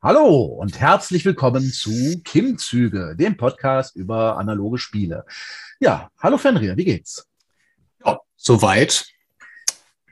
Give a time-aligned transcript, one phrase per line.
[0.00, 5.24] Hallo und herzlich willkommen zu Kim-Züge, dem Podcast über analoge Spiele.
[5.80, 7.26] Ja, hallo Fenrir, wie geht's?
[8.06, 9.06] Ja, soweit.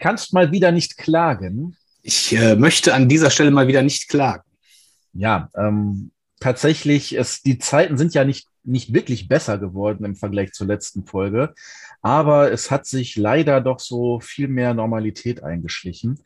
[0.00, 1.76] Kannst mal wieder nicht klagen.
[2.02, 4.42] Ich äh, möchte an dieser Stelle mal wieder nicht klagen.
[5.12, 6.10] Ja, ähm,
[6.40, 11.06] tatsächlich, es, die Zeiten sind ja nicht, nicht wirklich besser geworden im Vergleich zur letzten
[11.06, 11.54] Folge,
[12.02, 16.18] aber es hat sich leider doch so viel mehr Normalität eingeschlichen.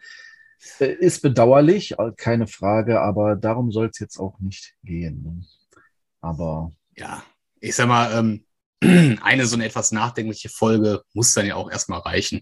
[0.79, 5.23] Äh, ist bedauerlich, äh, keine Frage, aber darum soll es jetzt auch nicht gehen.
[5.23, 5.45] Ne?
[6.21, 6.73] Aber.
[6.97, 7.23] Ja,
[7.61, 8.45] ich sag mal, ähm,
[9.23, 12.41] eine so eine etwas nachdenkliche Folge muss dann ja auch erstmal reichen.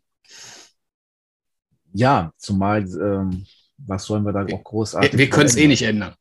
[1.92, 3.46] Ja, zumal, ähm,
[3.78, 5.12] was sollen wir da auch großartig.
[5.12, 6.14] Wir, wir können es eh nicht ändern.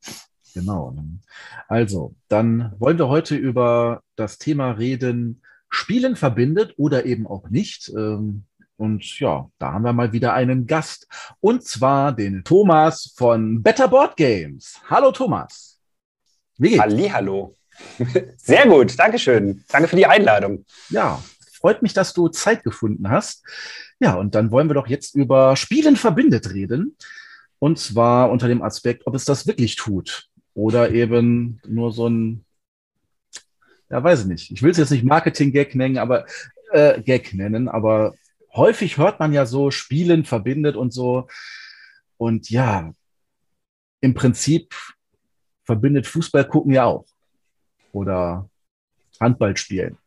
[0.54, 0.92] Genau.
[0.92, 1.20] Ne?
[1.68, 7.90] Also, dann wollen wir heute über das Thema reden, Spielen verbindet oder eben auch nicht.
[7.90, 8.46] Ähm,
[8.78, 11.08] und ja, da haben wir mal wieder einen Gast.
[11.40, 14.80] Und zwar den Thomas von Better Board Games.
[14.90, 15.80] Hallo Thomas.
[16.58, 16.82] Wie geht's?
[16.82, 17.58] Halli, hallo.
[18.38, 19.64] Sehr gut, Dankeschön.
[19.70, 20.66] Danke für die Einladung.
[20.90, 21.22] Ja,
[21.54, 23.44] freut mich, dass du Zeit gefunden hast.
[24.00, 26.96] Ja, und dann wollen wir doch jetzt über Spielen verbindet reden.
[27.60, 30.30] Und zwar unter dem Aspekt, ob es das wirklich tut.
[30.54, 32.46] Oder eben nur so ein,
[33.90, 34.52] ja, weiß ich nicht.
[34.52, 36.26] Ich will es jetzt nicht Marketing-Gag nennen, aber
[36.72, 38.14] äh, Gag nennen, aber
[38.58, 41.28] häufig hört man ja so, Spielen verbindet und so.
[42.18, 42.92] Und ja,
[44.02, 44.74] im Prinzip
[45.64, 47.06] verbindet Fußball gucken ja auch.
[47.92, 48.50] Oder
[49.20, 49.98] Handball spielen.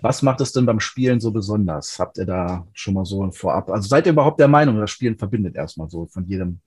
[0.00, 1.98] Was macht es denn beim Spielen so besonders?
[1.98, 3.70] Habt ihr da schon mal so vorab?
[3.70, 6.60] Also seid ihr überhaupt der Meinung, das Spielen verbindet erstmal so von jedem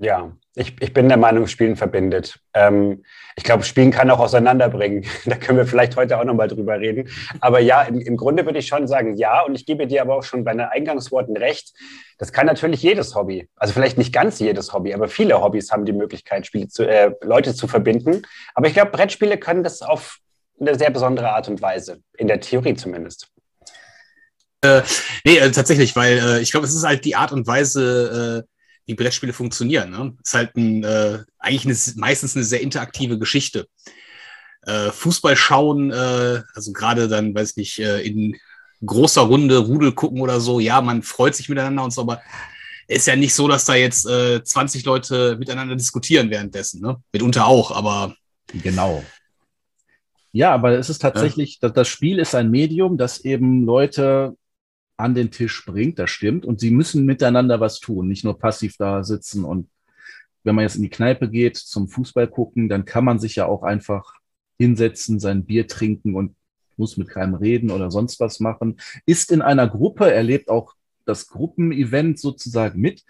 [0.00, 2.40] ja, ich, ich bin der Meinung, Spielen verbindet.
[2.54, 3.04] Ähm,
[3.36, 5.04] ich glaube, Spielen kann auch auseinanderbringen.
[5.26, 7.08] da können wir vielleicht heute auch nochmal drüber reden.
[7.40, 9.42] Aber ja, im, im Grunde würde ich schon sagen, ja.
[9.42, 11.74] Und ich gebe dir aber auch schon bei den Eingangsworten recht.
[12.18, 13.48] Das kann natürlich jedes Hobby.
[13.56, 17.12] Also vielleicht nicht ganz jedes Hobby, aber viele Hobbys haben die Möglichkeit, Spiele zu, äh,
[17.22, 18.22] Leute zu verbinden.
[18.54, 20.18] Aber ich glaube, Brettspiele können das auf
[20.58, 22.00] eine sehr besondere Art und Weise.
[22.16, 23.28] In der Theorie zumindest.
[24.62, 24.82] Äh,
[25.24, 28.49] nee, äh, tatsächlich, weil äh, ich glaube, es ist halt die Art und Weise, äh,
[28.90, 29.90] wie Brettspiele funktionieren.
[29.90, 30.16] Ne?
[30.22, 33.68] Ist halt ein, äh, eigentlich eine, meistens eine sehr interaktive Geschichte.
[34.62, 38.36] Äh, Fußball schauen, äh, also gerade dann, weiß ich nicht, äh, in
[38.84, 42.20] großer Runde Rudel gucken oder so, ja, man freut sich miteinander und so, aber
[42.88, 47.00] ist ja nicht so, dass da jetzt äh, 20 Leute miteinander diskutieren währenddessen, ne?
[47.12, 48.16] Mitunter auch, aber.
[48.52, 49.04] Genau.
[50.32, 51.68] Ja, aber es ist tatsächlich, ja.
[51.68, 54.36] das Spiel ist ein Medium, das eben Leute
[55.00, 56.44] an den Tisch bringt, das stimmt.
[56.44, 59.44] Und sie müssen miteinander was tun, nicht nur passiv da sitzen.
[59.44, 59.68] Und
[60.44, 63.46] wenn man jetzt in die Kneipe geht zum Fußball gucken, dann kann man sich ja
[63.46, 64.14] auch einfach
[64.58, 66.34] hinsetzen, sein Bier trinken und
[66.76, 68.80] muss mit keinem reden oder sonst was machen.
[69.06, 70.74] Ist in einer Gruppe, erlebt auch
[71.04, 73.04] das Gruppenevent sozusagen mit,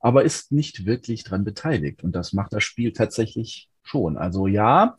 [0.00, 2.04] aber ist nicht wirklich dran beteiligt.
[2.04, 4.16] Und das macht das Spiel tatsächlich schon.
[4.16, 4.96] Also ja,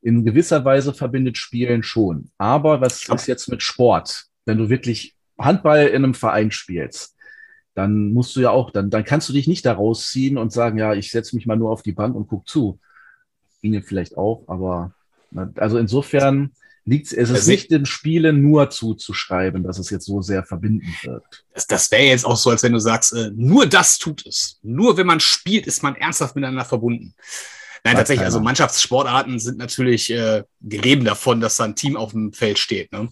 [0.00, 2.30] in gewisser Weise verbindet Spielen schon.
[2.38, 4.26] Aber was ist jetzt mit Sport?
[4.44, 7.16] Wenn du wirklich Handball in einem Verein spielst,
[7.74, 10.78] dann musst du ja auch, dann, dann kannst du dich nicht da rausziehen und sagen,
[10.78, 12.80] ja, ich setze mich mal nur auf die Bank und guck zu.
[13.62, 14.92] Ginge vielleicht auch, aber
[15.56, 16.52] also insofern
[16.88, 21.22] liegt es ist nicht den Spielen nur zuzuschreiben, dass es jetzt so sehr verbindend wird.
[21.52, 24.58] Das, das wäre jetzt auch so, als wenn du sagst, äh, nur das tut es.
[24.62, 27.14] Nur wenn man spielt, ist man ernsthaft miteinander verbunden.
[27.84, 28.38] Nein, Weiß tatsächlich, also keiner.
[28.38, 32.90] also Mannschaftssportarten sind natürlich äh, gereben davon, dass da ein Team auf dem Feld steht.
[32.92, 33.08] Ne?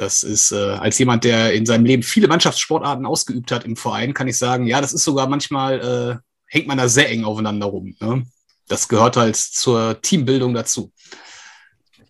[0.00, 4.14] Das ist, äh, als jemand, der in seinem Leben viele Mannschaftssportarten ausgeübt hat im Verein,
[4.14, 7.66] kann ich sagen, ja, das ist sogar manchmal, äh, hängt man da sehr eng aufeinander
[7.66, 7.94] rum.
[8.00, 8.24] Ne?
[8.66, 10.90] Das gehört halt zur Teambildung dazu.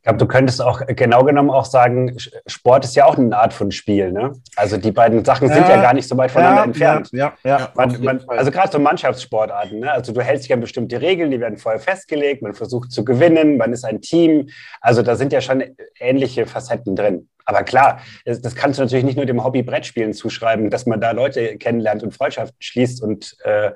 [0.01, 2.17] Ich glaube, du könntest auch genau genommen auch sagen,
[2.47, 4.13] Sport ist ja auch eine Art von Spiel.
[4.13, 4.33] Ne?
[4.57, 7.11] Also die beiden Sachen sind ja, ja gar nicht so weit voneinander ja, entfernt.
[7.13, 9.81] Ja, ja, man, man, also gerade so Mannschaftssportarten.
[9.81, 9.93] Ne?
[9.93, 13.59] Also du hältst dich an bestimmte Regeln, die werden vorher festgelegt, man versucht zu gewinnen,
[13.59, 14.49] man ist ein Team.
[14.81, 15.63] Also da sind ja schon
[15.99, 17.29] ähnliche Facetten drin.
[17.45, 21.03] Aber klar, das, das, kannst du natürlich nicht nur dem Hobby Brettspielen zuschreiben, dass man
[21.03, 23.73] da Leute kennenlernt und Freundschaften schließt und äh,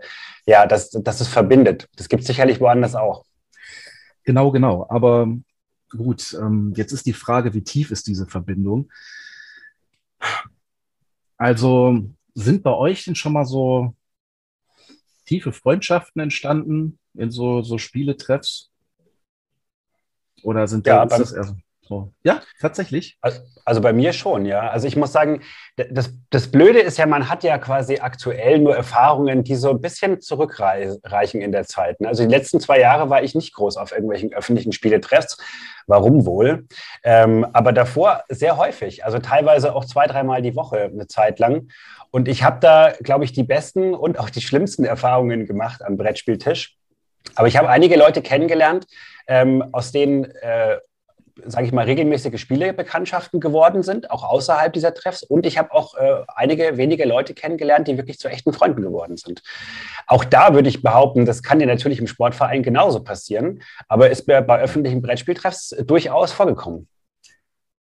[0.47, 1.87] ja, dass, dass es verbindet.
[1.97, 3.25] Das gibt es sicherlich woanders auch.
[4.25, 4.87] Genau, genau.
[4.88, 5.29] Aber
[5.96, 8.91] gut, ähm, jetzt ist die Frage, wie tief ist diese Verbindung?
[11.37, 12.05] Also
[12.35, 13.94] sind bei euch denn schon mal so
[15.26, 18.70] tiefe Freundschaften entstanden in so, so Spieletreffs?
[20.43, 21.56] Oder sind ja, da, beim, das eher so?
[21.86, 22.12] So.
[22.22, 23.19] Ja, tatsächlich.
[23.20, 24.70] Also, also, bei mir schon, ja.
[24.70, 25.42] Also ich muss sagen,
[25.76, 29.81] das, das Blöde ist ja, man hat ja quasi aktuell nur Erfahrungen, die so ein
[29.81, 32.00] bisschen zurückreichen in der Zeit.
[32.00, 32.08] Ne?
[32.08, 35.36] Also die letzten zwei Jahre war ich nicht groß auf irgendwelchen öffentlichen Spieletreffs.
[35.86, 36.66] Warum wohl?
[37.02, 41.69] Ähm, aber davor sehr häufig, also teilweise auch zwei, dreimal die Woche eine Zeit lang.
[42.10, 45.98] Und ich habe da, glaube ich, die besten und auch die schlimmsten Erfahrungen gemacht am
[45.98, 46.76] Brettspieltisch.
[47.34, 48.86] Aber ich habe einige Leute kennengelernt,
[49.26, 50.78] ähm, aus denen äh,
[51.44, 55.22] sage ich mal, regelmäßige Spielebekanntschaften geworden sind, auch außerhalb dieser Treffs.
[55.22, 59.16] Und ich habe auch äh, einige wenige Leute kennengelernt, die wirklich zu echten Freunden geworden
[59.16, 59.42] sind.
[60.06, 64.26] Auch da würde ich behaupten, das kann dir natürlich im Sportverein genauso passieren, aber ist
[64.26, 66.88] bei, bei öffentlichen Brettspieltreffs durchaus vorgekommen.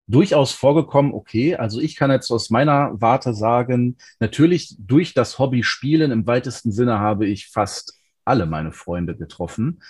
[0.07, 1.57] Durchaus vorgekommen, okay.
[1.57, 6.73] Also ich kann jetzt aus meiner Warte sagen, natürlich durch das Hobby Spielen im weitesten
[6.73, 9.81] Sinne habe ich fast alle meine Freunde getroffen.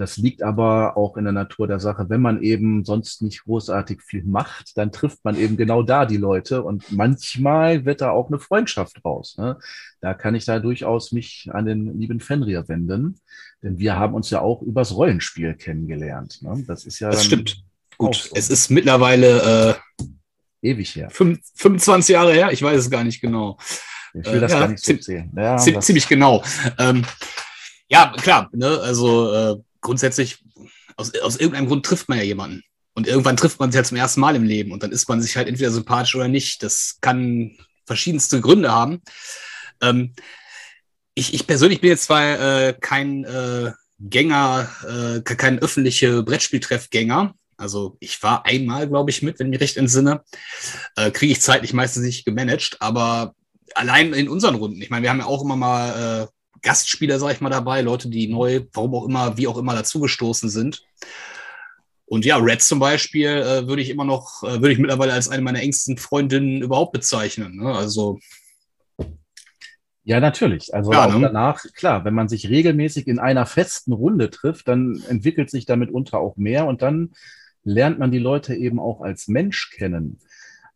[0.00, 2.08] Das liegt aber auch in der Natur der Sache.
[2.08, 6.16] Wenn man eben sonst nicht großartig viel macht, dann trifft man eben genau da die
[6.16, 9.36] Leute und manchmal wird da auch eine Freundschaft raus.
[9.36, 9.58] Ne?
[10.00, 13.20] Da kann ich da durchaus mich an den lieben Fenrir wenden,
[13.62, 16.40] denn wir haben uns ja auch übers Rollenspiel kennengelernt.
[16.40, 16.64] Ne?
[16.66, 17.10] Das ist ja.
[17.10, 17.62] Das stimmt.
[17.98, 18.34] Gut, so.
[18.34, 20.04] es ist mittlerweile äh,
[20.62, 21.10] ewig her.
[21.10, 23.58] 25 Jahre her, ich weiß es gar nicht genau.
[24.14, 25.30] Ich will das äh, ja, gar nicht so zählen.
[25.36, 26.42] Ja, ziemlich genau.
[26.78, 27.04] Ähm,
[27.90, 28.80] ja, klar, ne?
[28.82, 30.44] also äh, grundsätzlich,
[30.96, 32.62] aus, aus irgendeinem Grund trifft man ja jemanden.
[32.94, 35.22] Und irgendwann trifft man sich ja zum ersten Mal im Leben und dann ist man
[35.22, 36.62] sich halt entweder sympathisch oder nicht.
[36.62, 37.56] Das kann
[37.86, 39.00] verschiedenste Gründe haben.
[39.80, 40.12] Ähm,
[41.14, 47.34] ich, ich persönlich bin jetzt zwar äh, kein äh, Gänger, äh, kein öffentliche Brettspieltreffgänger.
[47.56, 50.24] Also ich war einmal, glaube ich, mit, wenn ich mich recht entsinne.
[50.96, 53.34] Äh, Kriege ich zeitlich meistens nicht gemanagt, aber
[53.74, 54.80] allein in unseren Runden.
[54.80, 56.26] Ich meine, wir haben ja auch immer mal äh,
[56.62, 60.48] Gastspieler, sag ich mal, dabei, Leute, die neu, warum auch immer, wie auch immer dazugestoßen
[60.48, 60.82] sind.
[62.06, 65.28] Und ja, Red zum Beispiel äh, würde ich immer noch, äh, würde ich mittlerweile als
[65.28, 67.56] eine meiner engsten Freundinnen überhaupt bezeichnen.
[67.56, 67.72] Ne?
[67.72, 68.18] Also
[70.02, 70.74] ja, natürlich.
[70.74, 71.20] Also ja, ne?
[71.20, 75.92] danach, klar, wenn man sich regelmäßig in einer festen Runde trifft, dann entwickelt sich damit
[75.92, 77.12] unter auch mehr und dann
[77.62, 80.18] lernt man die Leute eben auch als Mensch kennen.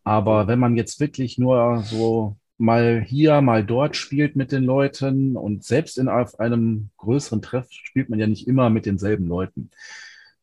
[0.04, 5.36] Aber wenn man jetzt wirklich nur so mal hier, mal dort spielt mit den Leuten
[5.36, 9.70] und selbst in auf einem größeren Treff spielt man ja nicht immer mit denselben Leuten.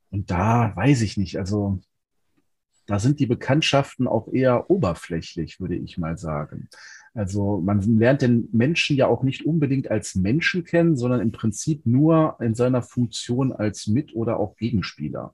[0.09, 1.79] Und da weiß ich nicht, also
[2.85, 6.67] da sind die Bekanntschaften auch eher oberflächlich, würde ich mal sagen.
[7.13, 11.85] Also man lernt den Menschen ja auch nicht unbedingt als Menschen kennen, sondern im Prinzip
[11.85, 15.33] nur in seiner Funktion als Mit- oder auch Gegenspieler.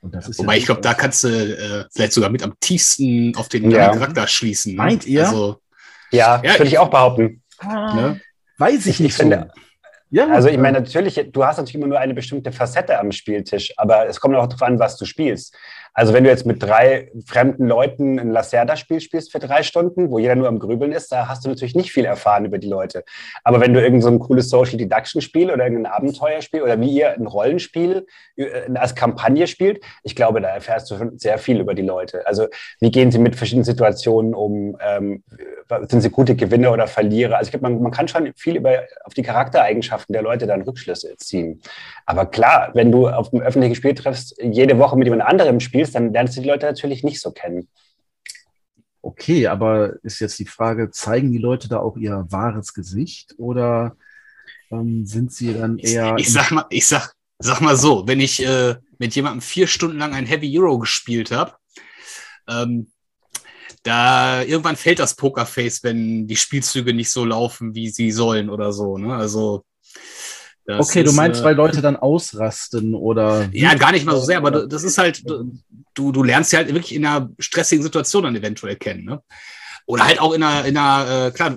[0.00, 3.68] Wobei ja ich glaube, da kannst du äh, vielleicht sogar mit am tiefsten auf den
[3.70, 3.92] ja.
[3.92, 4.72] Charakter schließen.
[4.72, 4.78] Ne?
[4.78, 5.26] Meint ihr?
[5.26, 5.60] Also,
[6.10, 7.42] ja, ja würde ich auch behaupten.
[7.58, 8.20] Ah, ne?
[8.58, 9.10] Weiß ich nicht.
[9.10, 9.50] Ich finde,
[10.10, 13.74] ja, also ich meine, natürlich, du hast natürlich immer nur eine bestimmte Facette am Spieltisch,
[13.76, 15.54] aber es kommt auch darauf an, was du spielst.
[15.94, 20.18] Also wenn du jetzt mit drei fremden Leuten ein Lacerda-Spiel spielst für drei Stunden, wo
[20.18, 23.04] jeder nur am Grübeln ist, da hast du natürlich nicht viel erfahren über die Leute.
[23.44, 27.26] Aber wenn du irgend so cooles Social Deduction-Spiel oder irgendein Abenteuerspiel oder wie ihr ein
[27.26, 28.06] Rollenspiel
[28.36, 32.26] äh, als Kampagne spielt, ich glaube, da erfährst du schon sehr viel über die Leute.
[32.26, 32.46] Also
[32.80, 34.76] wie gehen sie mit verschiedenen Situationen um?
[34.80, 35.22] Ähm,
[35.88, 37.36] sind sie gute Gewinner oder Verlierer?
[37.36, 40.62] Also ich glaube, man, man kann schon viel über, auf die Charaktereigenschaften der Leute dann
[40.62, 41.60] Rückschlüsse ziehen.
[42.06, 45.94] Aber klar, wenn du auf dem öffentlichen Spiel triffst, jede Woche mit jemand anderem spielst,
[45.94, 47.68] dann lernst du die Leute natürlich nicht so kennen.
[49.00, 53.96] Okay, aber ist jetzt die Frage, zeigen die Leute da auch ihr wahres Gesicht oder
[54.70, 56.16] ähm, sind sie dann eher.
[56.18, 59.66] Ich, ich sag mal, ich sag, sag mal so, wenn ich äh, mit jemandem vier
[59.66, 61.54] Stunden lang ein Heavy Euro gespielt habe,
[62.48, 62.90] ähm,
[63.84, 68.72] da irgendwann fällt das Pokerface, wenn die Spielzüge nicht so laufen, wie sie sollen oder
[68.72, 68.98] so.
[68.98, 69.14] Ne?
[69.14, 69.64] Also
[70.68, 73.48] das okay, ist, du meinst, äh, weil Leute dann ausrasten oder.
[73.52, 76.68] Ja, gar nicht mal so sehr, aber das ist halt, du, du lernst sie halt
[76.68, 79.06] wirklich in einer stressigen Situation dann eventuell kennen.
[79.06, 79.22] Ne?
[79.86, 81.56] Oder halt auch in einer, in einer äh, klar,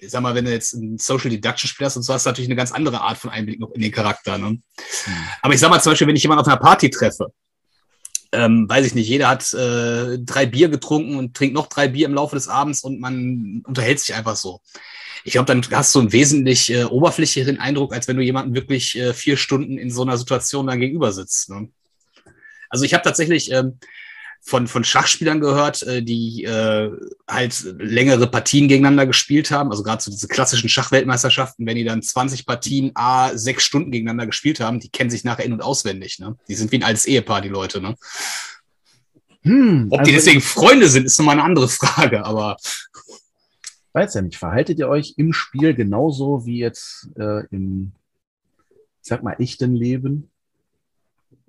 [0.00, 2.48] ich sag mal, wenn du jetzt ein Social Deduction spielst und so hast du natürlich
[2.48, 4.38] eine ganz andere Art von Einblick noch in den Charakter.
[4.38, 4.48] Ne?
[4.48, 4.60] Hm.
[5.40, 7.28] Aber ich sag mal zum Beispiel, wenn ich jemanden auf einer Party treffe,
[8.32, 12.06] ähm, weiß ich nicht, jeder hat äh, drei Bier getrunken und trinkt noch drei Bier
[12.06, 14.60] im Laufe des Abends und man unterhält sich einfach so
[15.28, 18.96] ich glaube, dann hast du einen wesentlich äh, oberflächlicheren Eindruck, als wenn du jemanden wirklich
[18.98, 21.50] äh, vier Stunden in so einer Situation dann gegenüber sitzt.
[21.50, 21.68] Ne?
[22.70, 23.78] Also ich habe tatsächlich ähm,
[24.40, 26.90] von, von Schachspielern gehört, äh, die äh,
[27.28, 29.70] halt längere Partien gegeneinander gespielt haben.
[29.70, 34.28] Also gerade so diese klassischen Schachweltmeisterschaften, wenn die dann 20 Partien A sechs Stunden gegeneinander
[34.28, 36.20] gespielt haben, die kennen sich nachher in- und auswendig.
[36.20, 36.38] Ne?
[36.48, 37.82] Die sind wie ein altes Ehepaar, die Leute.
[37.82, 37.96] Ne?
[39.42, 42.56] Hm, Ob also die deswegen Freunde sind, ist nochmal eine andere Frage, aber
[43.98, 47.92] weiß ja nicht, verhaltet ihr euch im Spiel genauso wie jetzt äh, im,
[49.02, 50.30] ich sag mal, echten Leben?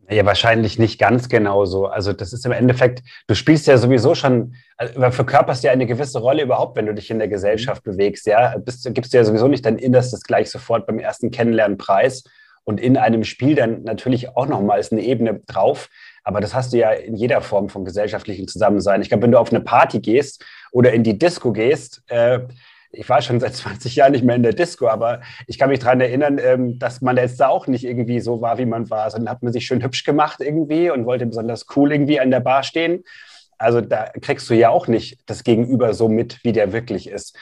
[0.10, 1.86] Ja, wahrscheinlich nicht ganz genauso.
[1.86, 6.18] Also das ist im Endeffekt, du spielst ja sowieso schon, also verkörperst ja eine gewisse
[6.18, 8.26] Rolle überhaupt, wenn du dich in der Gesellschaft bewegst.
[8.26, 12.24] Ja, bist, gibst du ja sowieso nicht dein Innerstes gleich sofort beim ersten Kennenlernen preis
[12.64, 15.90] und in einem Spiel dann natürlich auch nochmals eine Ebene drauf.
[16.24, 19.02] Aber das hast du ja in jeder Form von gesellschaftlichem Zusammensein.
[19.02, 22.40] Ich glaube, wenn du auf eine Party gehst oder in die Disco gehst, äh,
[22.92, 25.80] ich war schon seit 20 Jahren nicht mehr in der Disco, aber ich kann mich
[25.80, 29.10] daran erinnern, ähm, dass man jetzt da auch nicht irgendwie so war, wie man war,
[29.10, 32.40] sondern hat man sich schön hübsch gemacht irgendwie und wollte besonders cool irgendwie an der
[32.40, 33.04] Bar stehen.
[33.58, 37.38] Also da kriegst du ja auch nicht das Gegenüber so mit, wie der wirklich ist.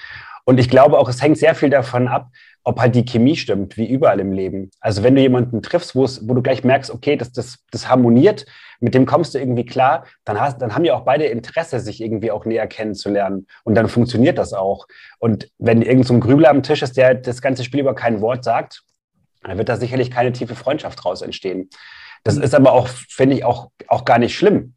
[0.48, 2.30] Und ich glaube auch, es hängt sehr viel davon ab,
[2.64, 4.72] ob halt die Chemie stimmt, wie überall im Leben.
[4.80, 8.46] Also wenn du jemanden triffst, wo du gleich merkst, okay, das, das, das harmoniert,
[8.80, 12.00] mit dem kommst du irgendwie klar, dann, hast, dann haben ja auch beide Interesse, sich
[12.00, 13.46] irgendwie auch näher kennenzulernen.
[13.66, 14.88] Und dann funktioniert das auch.
[15.20, 18.22] Und wenn irgend so ein Grübler am Tisch ist, der das ganze Spiel über kein
[18.22, 18.84] Wort sagt,
[19.44, 21.70] dann wird da sicherlich keine tiefe Freundschaft draus entstehen.
[22.24, 24.77] Das ist aber auch, finde ich, auch, auch gar nicht schlimm.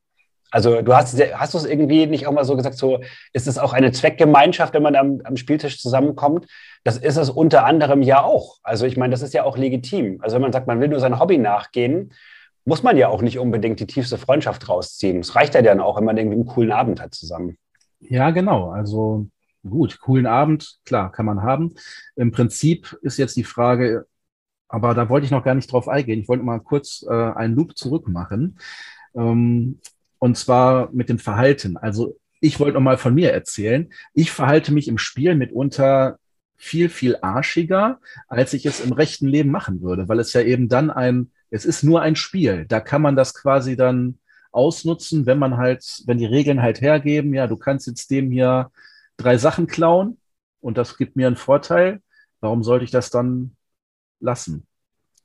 [0.50, 3.00] Also du hast, hast du es irgendwie nicht auch mal so gesagt, so
[3.32, 6.46] ist es auch eine Zweckgemeinschaft, wenn man am, am Spieltisch zusammenkommt?
[6.82, 8.58] Das ist es unter anderem ja auch.
[8.62, 10.18] Also ich meine, das ist ja auch legitim.
[10.22, 12.12] Also wenn man sagt, man will nur sein Hobby nachgehen,
[12.64, 15.20] muss man ja auch nicht unbedingt die tiefste Freundschaft rausziehen.
[15.20, 17.56] Es reicht ja dann auch, wenn man irgendwie einen coolen Abend hat zusammen.
[18.00, 18.70] Ja, genau.
[18.70, 19.26] Also
[19.68, 21.74] gut, coolen Abend, klar, kann man haben.
[22.16, 24.06] Im Prinzip ist jetzt die Frage,
[24.68, 26.20] aber da wollte ich noch gar nicht drauf eingehen.
[26.20, 28.58] Ich wollte mal kurz äh, einen Loop zurück machen.
[29.14, 29.80] Ähm,
[30.20, 31.76] und zwar mit dem Verhalten.
[31.76, 33.92] Also ich wollte noch mal von mir erzählen.
[34.14, 36.20] Ich verhalte mich im Spiel mitunter
[36.56, 37.98] viel, viel arschiger,
[38.28, 41.64] als ich es im rechten Leben machen würde, weil es ja eben dann ein es
[41.64, 42.64] ist nur ein Spiel.
[42.66, 44.18] Da kann man das quasi dann
[44.52, 48.70] ausnutzen, wenn man halt, wenn die Regeln halt hergeben, ja, du kannst jetzt dem hier
[49.16, 50.18] drei Sachen klauen
[50.60, 52.00] und das gibt mir einen Vorteil.
[52.40, 53.56] Warum sollte ich das dann
[54.20, 54.66] lassen?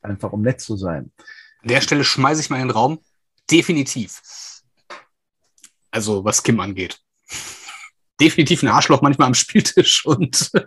[0.01, 1.11] Einfach um nett zu sein.
[1.61, 2.99] An der Stelle schmeiße ich mal in den Raum.
[3.49, 4.21] Definitiv.
[5.95, 6.99] Also, was Kim angeht.
[8.21, 10.51] Definitiv ein Arschloch manchmal am Spieltisch und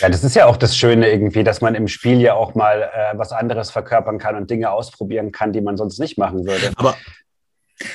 [0.00, 2.82] Ja, das ist ja auch das Schöne irgendwie, dass man im Spiel ja auch mal
[2.82, 6.72] äh, was anderes verkörpern kann und Dinge ausprobieren kann, die man sonst nicht machen würde.
[6.76, 6.96] Aber,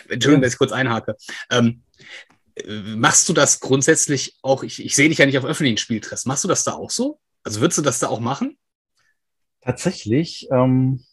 [0.09, 1.15] Entschuldigung, dass ich kurz einhake.
[1.51, 1.83] Ähm,
[2.97, 6.43] machst du das grundsätzlich auch, ich, ich sehe dich ja nicht auf öffentlichen Spieltreffs, machst
[6.43, 7.19] du das da auch so?
[7.43, 8.57] Also würdest du das da auch machen?
[9.61, 11.05] Tatsächlich, ähm,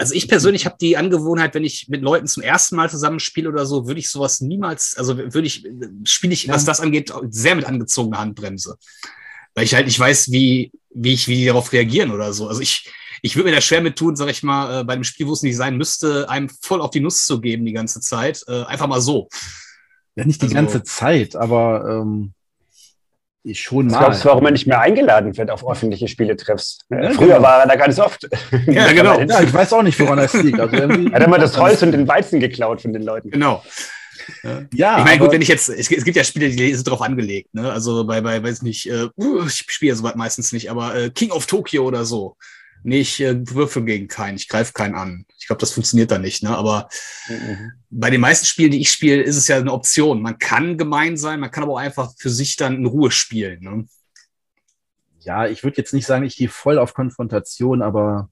[0.00, 3.66] also ich persönlich habe die Angewohnheit, wenn ich mit Leuten zum ersten Mal zusammenspiele oder
[3.66, 5.68] so, würde ich sowas niemals, also würde ich,
[6.04, 6.54] spiele ich, ja.
[6.54, 8.78] was das angeht, sehr mit angezogener Handbremse.
[9.54, 12.48] Weil ich halt nicht weiß, wie, wie ich, wie die darauf reagieren oder so.
[12.48, 12.90] Also ich,
[13.20, 15.34] ich würde mir da schwer mit tun, sag ich mal, äh, bei einem Spiel, wo
[15.34, 18.42] es nicht sein müsste, einem voll auf die Nuss zu geben die ganze Zeit.
[18.48, 19.28] Äh, einfach mal so.
[20.16, 22.32] Ja, nicht die also, ganze Zeit, aber ähm,
[23.54, 23.98] schon mal.
[23.98, 26.80] Glaubst du, warum er nicht mehr eingeladen wird auf öffentliche Spieletreffs?
[26.90, 27.42] Ja, Früher genau.
[27.42, 28.28] war er da ganz oft.
[28.66, 29.20] Ja, genau.
[29.20, 30.60] Ja, ich weiß auch nicht, woran das liegt.
[30.60, 33.30] Also er hat immer das Holz und den Weizen geklaut von den Leuten.
[33.30, 33.62] Genau.
[34.74, 37.02] Ja, ich meine, gut, wenn ich jetzt, es, es, gibt ja Spiele, die sind drauf
[37.02, 37.72] angelegt, ne?
[37.72, 39.08] Also bei, bei, weiß nicht, äh,
[39.46, 42.36] ich spiele ja soweit meistens nicht, aber äh, King of Tokyo oder so.
[42.82, 45.26] Nee, ich äh, würfel gegen keinen, ich greife keinen an.
[45.38, 46.42] Ich glaube, das funktioniert da nicht.
[46.42, 46.56] Ne?
[46.56, 46.88] Aber
[47.28, 47.72] mhm.
[47.90, 50.22] bei den meisten Spielen, die ich spiele, ist es ja eine Option.
[50.22, 53.62] Man kann gemein sein, man kann aber auch einfach für sich dann in Ruhe spielen.
[53.62, 53.86] Ne?
[55.20, 58.30] Ja, ich würde jetzt nicht sagen, ich gehe voll auf Konfrontation, aber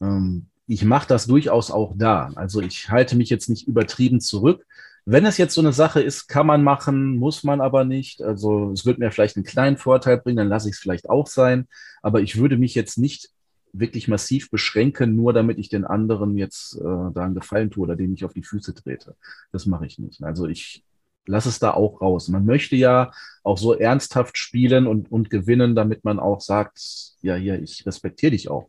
[0.00, 2.30] ähm, ich mache das durchaus auch da.
[2.36, 4.64] Also ich halte mich jetzt nicht übertrieben zurück.
[5.06, 8.22] Wenn es jetzt so eine Sache ist, kann man machen, muss man aber nicht.
[8.22, 11.26] Also es wird mir vielleicht einen kleinen Vorteil bringen, dann lasse ich es vielleicht auch
[11.26, 11.68] sein.
[12.00, 13.30] Aber ich würde mich jetzt nicht
[13.74, 17.96] wirklich massiv beschränken, nur damit ich den anderen jetzt äh, da einen Gefallen tue oder
[17.96, 19.16] den ich auf die Füße trete.
[19.52, 20.22] Das mache ich nicht.
[20.22, 20.84] Also ich
[21.26, 22.28] lasse es da auch raus.
[22.28, 23.12] Man möchte ja
[23.42, 26.78] auch so ernsthaft spielen und, und gewinnen, damit man auch sagt,
[27.22, 28.68] ja, hier, ich respektiere dich auch.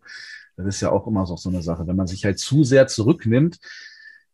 [0.58, 1.86] Das ist ja auch immer so, so eine Sache.
[1.86, 3.60] Wenn man sich halt zu sehr zurücknimmt,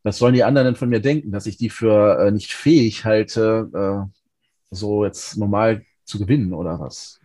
[0.04, 3.06] was sollen die anderen denn von mir denken, dass ich die für äh, nicht fähig
[3.06, 4.12] halte, äh,
[4.72, 7.20] so jetzt normal zu gewinnen oder was?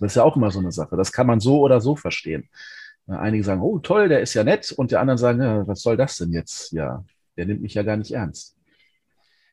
[0.00, 0.96] Das ist ja auch immer so eine Sache.
[0.96, 2.48] Das kann man so oder so verstehen.
[3.06, 5.96] Einige sagen, oh toll, der ist ja nett, und die anderen sagen, ja, was soll
[5.96, 6.72] das denn jetzt?
[6.72, 7.04] Ja,
[7.36, 8.56] der nimmt mich ja gar nicht ernst.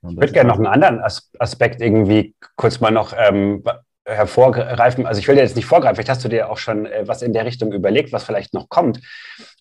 [0.02, 1.02] Und ich würde gerne noch einen anderen
[1.40, 3.64] Aspekt irgendwie kurz mal noch ähm,
[4.06, 5.06] hervorgreifen.
[5.06, 7.22] Also ich will dir jetzt nicht vorgreifen, vielleicht hast du dir auch schon äh, was
[7.22, 9.02] in der Richtung überlegt, was vielleicht noch kommt.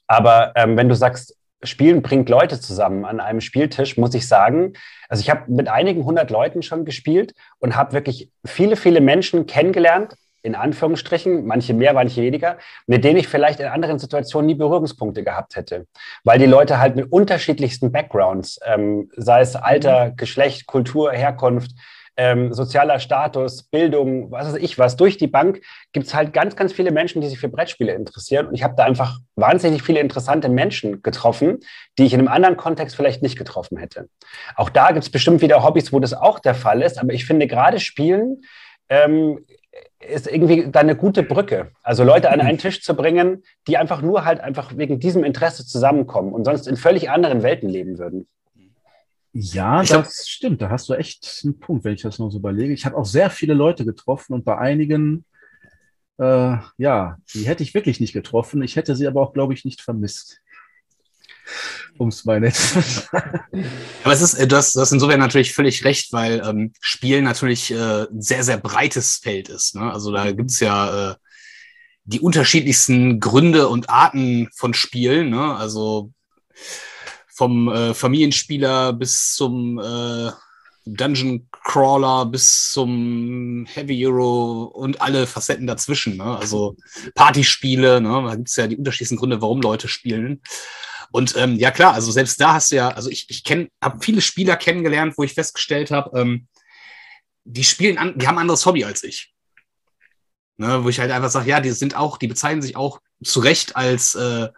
[0.06, 4.74] Aber ähm, wenn du sagst, Spielen bringt Leute zusammen an einem Spieltisch, muss ich sagen.
[5.08, 9.46] Also ich habe mit einigen hundert Leuten schon gespielt und habe wirklich viele, viele Menschen
[9.46, 10.14] kennengelernt,
[10.46, 15.24] in Anführungsstrichen, manche mehr, manche weniger, mit denen ich vielleicht in anderen Situationen nie Berührungspunkte
[15.24, 15.86] gehabt hätte.
[16.22, 20.16] Weil die Leute halt mit unterschiedlichsten Backgrounds, ähm, sei es Alter, mhm.
[20.16, 21.72] Geschlecht, Kultur, Herkunft,
[22.16, 25.60] ähm, sozialer Status, Bildung, was weiß ich was, durch die Bank
[25.92, 28.46] gibt es halt ganz, ganz viele Menschen, die sich für Brettspiele interessieren.
[28.46, 31.58] Und ich habe da einfach wahnsinnig viele interessante Menschen getroffen,
[31.98, 34.08] die ich in einem anderen Kontext vielleicht nicht getroffen hätte.
[34.54, 36.98] Auch da gibt es bestimmt wieder Hobbys, wo das auch der Fall ist.
[36.98, 38.42] Aber ich finde gerade Spielen
[38.88, 39.44] ähm,
[40.00, 41.72] ist irgendwie da eine gute Brücke.
[41.82, 45.66] Also Leute an einen Tisch zu bringen, die einfach nur halt einfach wegen diesem Interesse
[45.66, 48.28] zusammenkommen und sonst in völlig anderen Welten leben würden.
[49.32, 50.62] Ja, ich das hab, stimmt.
[50.62, 52.72] Da hast du echt einen Punkt, wenn ich das noch so überlege.
[52.72, 55.24] Ich habe auch sehr viele Leute getroffen und bei einigen,
[56.18, 58.62] äh, ja, die hätte ich wirklich nicht getroffen.
[58.62, 60.40] Ich hätte sie aber auch, glaube ich, nicht vermisst.
[61.98, 62.56] Um es mal nett.
[64.04, 67.24] Aber es ist, äh, du hast, du hast insofern natürlich völlig recht, weil ähm, Spielen
[67.24, 69.74] natürlich äh, ein sehr, sehr breites Feld ist.
[69.74, 69.92] Ne?
[69.92, 71.14] Also da gibt es ja äh,
[72.04, 75.30] die unterschiedlichsten Gründe und Arten von Spielen.
[75.30, 75.56] Ne?
[75.56, 76.12] Also
[77.28, 80.30] vom äh, Familienspieler bis zum äh,
[80.86, 86.16] Dungeon Crawler bis zum Heavy Hero und alle Facetten dazwischen.
[86.16, 86.24] Ne?
[86.24, 86.76] Also
[87.14, 88.22] Partyspiele, ne?
[88.24, 90.40] da gibt es ja die unterschiedlichsten Gründe, warum Leute spielen.
[91.10, 93.98] Und ähm, ja klar, also selbst da hast du ja, also ich, ich kenne, habe
[94.02, 96.48] viele Spieler kennengelernt, wo ich festgestellt habe, ähm,
[97.44, 99.32] die spielen an, die haben ein anderes Hobby als ich.
[100.56, 100.82] Ne?
[100.84, 103.76] Wo ich halt einfach sage, ja, die sind auch, die bezeichnen sich auch zu Recht
[103.76, 104.48] als äh,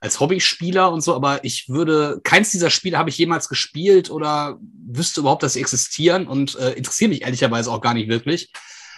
[0.00, 4.58] als Hobbyspieler und so, aber ich würde, keins dieser Spiele habe ich jemals gespielt oder
[4.86, 8.52] wüsste überhaupt, dass sie existieren und äh, interessiere mich ehrlicherweise auch gar nicht wirklich.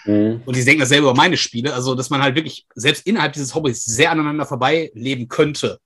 [0.04, 0.42] Mhm.
[0.44, 1.72] Und die denken dasselbe über meine Spiele.
[1.74, 5.78] Also, dass man halt wirklich selbst innerhalb dieses Hobbys sehr aneinander vorbei leben könnte.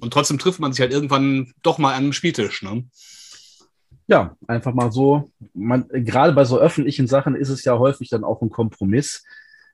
[0.00, 2.62] Und trotzdem trifft man sich halt irgendwann doch mal an einem Spieltisch.
[2.62, 2.84] Ne?
[4.06, 5.30] Ja, einfach mal so.
[5.54, 9.22] Man, gerade bei so öffentlichen Sachen ist es ja häufig dann auch ein Kompromiss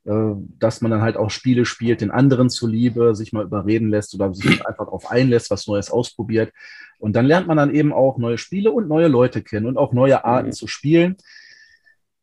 [0.06, 4.14] äh, dass man dann halt auch Spiele spielt, den anderen zuliebe, sich mal überreden lässt
[4.14, 6.52] oder sich einfach darauf einlässt, was Neues ausprobiert.
[7.00, 9.92] Und dann lernt man dann eben auch neue Spiele und neue Leute kennen und auch
[9.92, 10.52] neue Arten mhm.
[10.52, 11.16] zu spielen.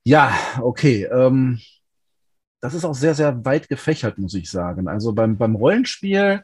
[0.05, 1.03] Ja, okay.
[1.11, 1.59] Ähm,
[2.61, 4.87] das ist auch sehr, sehr weit gefächert, muss ich sagen.
[4.87, 6.43] Also beim, beim Rollenspiel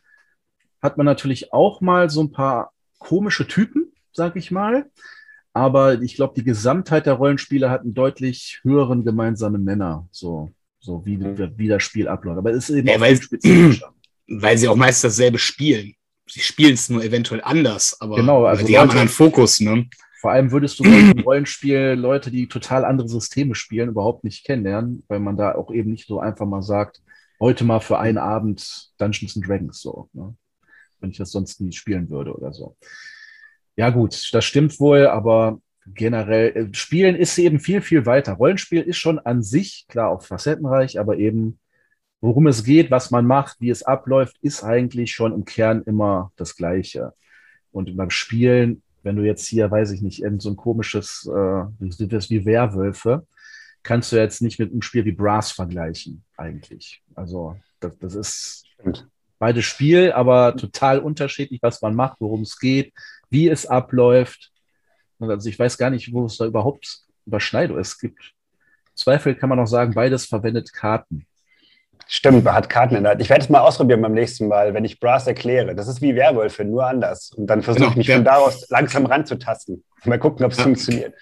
[0.82, 4.90] hat man natürlich auch mal so ein paar komische Typen, sag ich mal.
[5.54, 10.08] Aber ich glaube, die Gesamtheit der Rollenspiele hat einen deutlich höheren gemeinsamen Nenner.
[10.12, 11.54] So, so wie, mhm.
[11.58, 12.38] wie das Spiel abläuft.
[12.38, 13.94] Aber es ist eben ja, weil, spezifischer.
[14.32, 15.96] Weil sie auch meist dasselbe spielen.
[16.28, 19.60] Sie spielen es nur eventuell anders, aber genau, also die Leute, haben einen Fokus.
[19.60, 19.90] Ne?
[20.22, 25.04] Vor allem würdest du im Rollenspiel Leute, die total andere Systeme spielen, überhaupt nicht kennenlernen,
[25.08, 27.02] weil man da auch eben nicht so einfach mal sagt,
[27.40, 30.10] heute mal für einen Abend Dungeons and Dragons so.
[30.14, 30.36] Ne?
[31.00, 32.76] Wenn ich das sonst nie spielen würde oder so.
[33.76, 38.34] Ja, gut, das stimmt wohl, aber generell, äh, Spielen ist eben viel, viel weiter.
[38.34, 41.60] Rollenspiel ist schon an sich, klar, auch facettenreich, aber eben,
[42.22, 46.32] worum es geht, was man macht, wie es abläuft, ist eigentlich schon im Kern immer
[46.36, 47.14] das Gleiche.
[47.72, 51.66] Und beim Spielen, wenn du jetzt hier, weiß ich nicht, irgend so ein komisches, äh,
[51.80, 53.26] wie Werwölfe,
[53.84, 57.02] kannst du jetzt nicht mit einem Spiel wie Brass vergleichen, eigentlich.
[57.16, 58.66] Also, das, das ist
[59.40, 62.94] beides Spiel, aber total unterschiedlich, was man macht, worum es geht,
[63.30, 64.52] wie es abläuft.
[65.20, 68.34] Also ich weiß gar nicht, wo es da überhaupt Überschneidung es gibt.
[68.96, 71.26] Zweifel kann man auch sagen, beides verwendet Karten.
[72.08, 73.22] Stimmt, man hat Karten in der Hand.
[73.22, 75.76] Ich werde es mal ausprobieren beim nächsten Mal, wenn ich Brass erkläre.
[75.76, 77.32] Das ist wie Werwölfe, nur anders.
[77.32, 78.16] Und dann versuche genau, ich mich ja.
[78.16, 79.84] von daraus langsam ranzutasten.
[80.06, 80.64] Mal gucken, ob es ja.
[80.64, 81.14] funktioniert.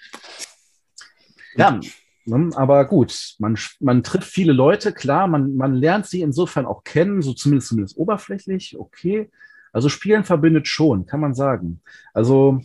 [1.56, 1.78] Ja,
[2.54, 7.22] aber gut, man, man trifft viele Leute, klar, man, man lernt sie insofern auch kennen,
[7.22, 9.30] so zumindest, zumindest oberflächlich, okay.
[9.72, 11.80] Also Spielen verbindet schon, kann man sagen.
[12.14, 12.60] Also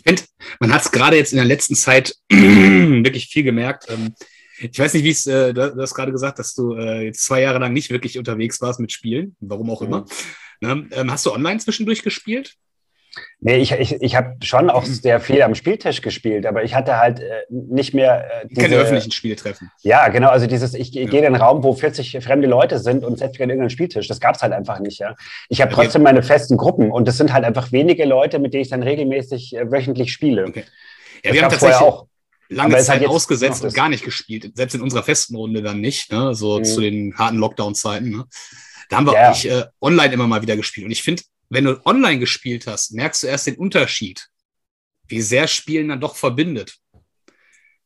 [0.60, 3.88] man hat es gerade jetzt in der letzten Zeit wirklich viel gemerkt.
[3.90, 4.14] Ähm,
[4.60, 7.42] ich weiß nicht, wie es, äh, du hast gerade gesagt, dass du äh, jetzt zwei
[7.42, 10.06] Jahre lang nicht wirklich unterwegs warst mit Spielen, warum auch immer.
[10.62, 10.90] Mhm.
[10.92, 12.56] Ähm, hast du online zwischendurch gespielt?
[13.40, 16.98] Nee, ich, ich, ich habe schon auch sehr viel am Spieltisch gespielt, aber ich hatte
[16.98, 18.44] halt äh, nicht mehr.
[18.44, 19.70] Äh, diese, Keine öffentlichen Spieltreffen.
[19.82, 20.30] Ja, genau.
[20.30, 21.10] Also dieses, ich, ich ja.
[21.10, 24.08] gehe in einen Raum, wo 40 fremde Leute sind und setze mich an irgendeinen Spieltisch.
[24.08, 25.16] Das gab es halt einfach nicht, ja.
[25.50, 26.14] Ich habe trotzdem okay.
[26.14, 29.56] meine festen Gruppen und das sind halt einfach wenige Leute, mit denen ich dann regelmäßig
[29.56, 30.48] äh, wöchentlich spiele.
[30.48, 30.64] Okay.
[31.24, 32.08] Ja, das wir haben tatsächlich auch
[32.50, 34.52] lange Zeit halt ausgesetzt und gar nicht gespielt.
[34.56, 36.34] Selbst in unserer festen Runde dann nicht, ne?
[36.34, 36.64] So mhm.
[36.64, 38.10] zu den harten Lockdown-Zeiten.
[38.10, 38.26] Ne?
[38.90, 39.32] Da haben wir ja.
[39.32, 40.86] auch äh, online immer mal wieder gespielt.
[40.86, 41.24] Und ich finde,
[41.54, 44.28] wenn du online gespielt hast, merkst du erst den Unterschied,
[45.08, 46.78] wie sehr Spielen dann doch verbindet.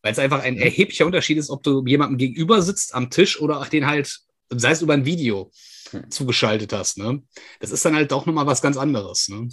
[0.02, 3.66] Weil es einfach ein erheblicher Unterschied ist, ob du jemandem gegenüber sitzt am Tisch oder
[3.70, 5.52] den halt, sei es über ein Video,
[6.10, 6.98] zugeschaltet hast.
[6.98, 7.22] Ne?
[7.60, 9.28] Das ist dann halt auch nochmal was ganz anderes.
[9.28, 9.50] Ne?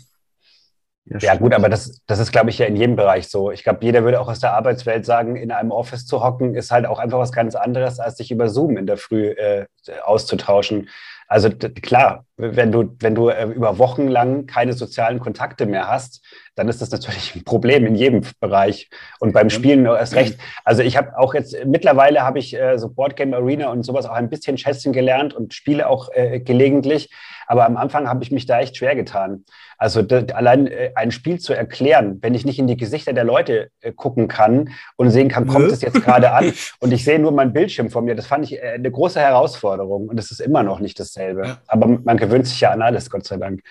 [1.07, 3.50] Ja, ja, gut, aber das, das ist, glaube ich, ja in jedem Bereich so.
[3.50, 6.70] Ich glaube, jeder würde auch aus der Arbeitswelt sagen, in einem Office zu hocken, ist
[6.70, 9.66] halt auch einfach was ganz anderes, als sich über Zoom in der Früh äh,
[10.03, 10.88] auszutauschen.
[11.26, 16.24] Also klar, wenn du, wenn du äh, über Wochen lang keine sozialen Kontakte mehr hast,
[16.54, 18.88] dann ist das natürlich ein Problem in jedem Bereich.
[19.20, 20.38] Und beim Spielen erst recht.
[20.64, 24.12] Also ich habe auch jetzt, mittlerweile habe ich äh, so Boardgame Arena und sowas auch
[24.12, 27.10] ein bisschen schätzen gelernt und spiele auch äh, gelegentlich.
[27.46, 29.44] Aber am Anfang habe ich mich da echt schwer getan.
[29.78, 33.70] Also allein äh, ein Spiel zu erklären, wenn ich nicht in die Gesichter der Leute
[33.80, 37.32] äh, gucken kann und sehen kann, kommt es jetzt gerade an und ich sehe nur
[37.32, 40.62] mein Bildschirm vor mir, das fand ich äh, eine große Herausforderung und es ist immer
[40.62, 41.46] noch nicht dasselbe.
[41.46, 41.58] Ja.
[41.66, 43.62] Aber man gewöhnt sich ja an alles, Gott sei Dank.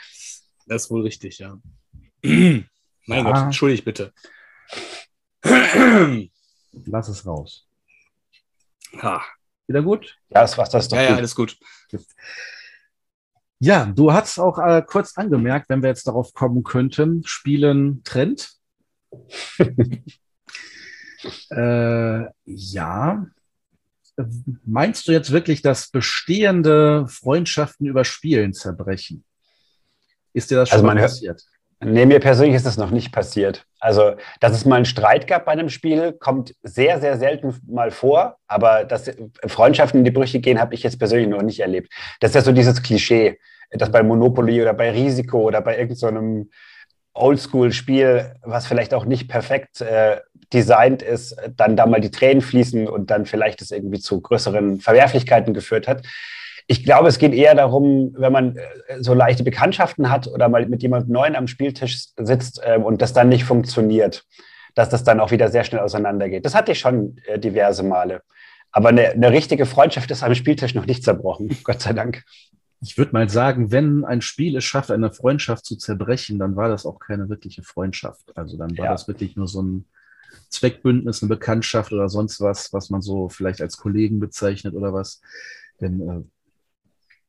[0.68, 1.58] Das ist wohl richtig, ja.
[3.06, 3.32] Mein ja.
[3.32, 4.14] Gott, entschuldigt bitte.
[5.44, 7.68] Lass es raus.
[9.02, 9.22] Ha.
[9.68, 10.18] Wieder gut?
[10.30, 11.12] Ja, das war's, das ist doch ja, gut.
[11.12, 11.58] Ja, alles gut.
[13.60, 18.52] Ja, du hast auch äh, kurz angemerkt, wenn wir jetzt darauf kommen könnten, Spielen Trend.
[21.50, 23.26] äh, ja.
[24.66, 29.24] Meinst du jetzt wirklich, dass bestehende Freundschaften über Spielen zerbrechen?
[30.34, 31.44] Ist dir das schon also mal passiert?
[31.86, 33.66] Nee, mir persönlich ist das noch nicht passiert.
[33.80, 37.92] Also, dass es mal einen Streit gab bei einem Spiel, kommt sehr, sehr selten mal
[37.92, 38.38] vor.
[38.48, 39.12] Aber dass
[39.46, 41.92] Freundschaften in die Brüche gehen, habe ich jetzt persönlich noch nicht erlebt.
[42.20, 43.38] Das ist ja so dieses Klischee
[43.74, 46.50] dass bei Monopoly oder bei Risiko oder bei irgendeinem so
[47.16, 50.20] Oldschool-Spiel, was vielleicht auch nicht perfekt äh,
[50.52, 54.80] designt ist, dann da mal die Tränen fließen und dann vielleicht es irgendwie zu größeren
[54.80, 56.04] Verwerflichkeiten geführt hat.
[56.68, 58.62] Ich glaube, es geht eher darum, wenn man äh,
[59.02, 63.14] so leichte Bekanntschaften hat oder mal mit jemandem Neuen am Spieltisch sitzt äh, und das
[63.14, 64.26] dann nicht funktioniert,
[64.76, 66.46] dass das dann auch wieder sehr schnell auseinandergeht.
[66.46, 68.22] Das hatte ich schon äh, diverse Male.
[68.72, 72.24] Aber eine, eine richtige Freundschaft ist am Spieltisch noch nicht zerbrochen, Gott sei Dank
[72.84, 76.68] ich würde mal sagen, wenn ein Spiel es schafft, eine Freundschaft zu zerbrechen, dann war
[76.68, 78.36] das auch keine wirkliche Freundschaft.
[78.36, 78.92] Also dann war ja.
[78.92, 79.86] das wirklich nur so ein
[80.50, 85.22] Zweckbündnis, eine Bekanntschaft oder sonst was, was man so vielleicht als Kollegen bezeichnet oder was.
[85.80, 86.22] Denn, äh,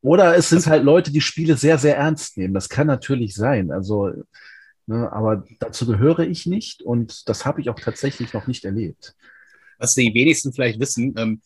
[0.05, 2.53] oder es sind halt Leute, die Spiele sehr, sehr ernst nehmen.
[2.53, 3.73] Das kann natürlich sein.
[3.73, 4.13] Also,
[4.87, 9.15] ne, aber dazu gehöre ich nicht und das habe ich auch tatsächlich noch nicht erlebt.
[9.79, 11.41] Was die wenigsten vielleicht wissen, ähm,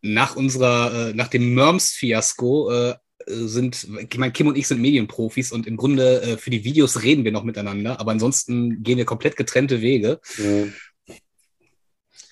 [0.00, 2.94] nach unserer, äh, nach dem Merms-Fiasko äh,
[3.26, 7.02] sind, ich meine, Kim und ich sind Medienprofis und im Grunde äh, für die Videos
[7.02, 10.20] reden wir noch miteinander, aber ansonsten gehen wir komplett getrennte Wege.
[10.38, 10.72] Mhm.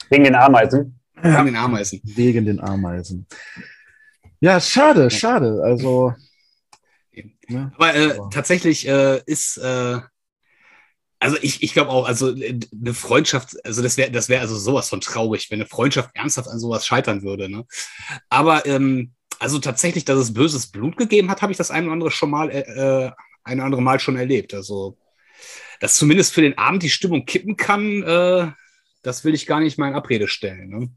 [0.09, 0.99] Wegen den Ameisen?
[1.21, 2.01] Wegen den Ameisen.
[2.05, 3.27] Wegen den Ameisen.
[4.41, 5.61] Ja, schade, schade.
[5.63, 6.15] Also.
[7.49, 7.73] Ne?
[7.77, 10.01] Aber äh, tatsächlich äh, ist, äh,
[11.19, 14.57] also ich, ich glaube auch, also äh, eine Freundschaft, also das wäre das wäre also
[14.57, 17.49] sowas von traurig, wenn eine Freundschaft ernsthaft an sowas scheitern würde.
[17.49, 17.65] Ne?
[18.29, 21.93] Aber ähm, also tatsächlich, dass es böses Blut gegeben hat, habe ich das ein oder
[21.93, 23.11] andere schon mal, äh, äh,
[23.45, 24.53] ein oder andere Mal schon erlebt.
[24.55, 24.99] Also,
[25.81, 28.51] dass zumindest für den Abend die Stimmung kippen kann, äh,
[29.03, 30.69] das will ich gar nicht mal in Abrede stellen.
[30.69, 30.91] Ne?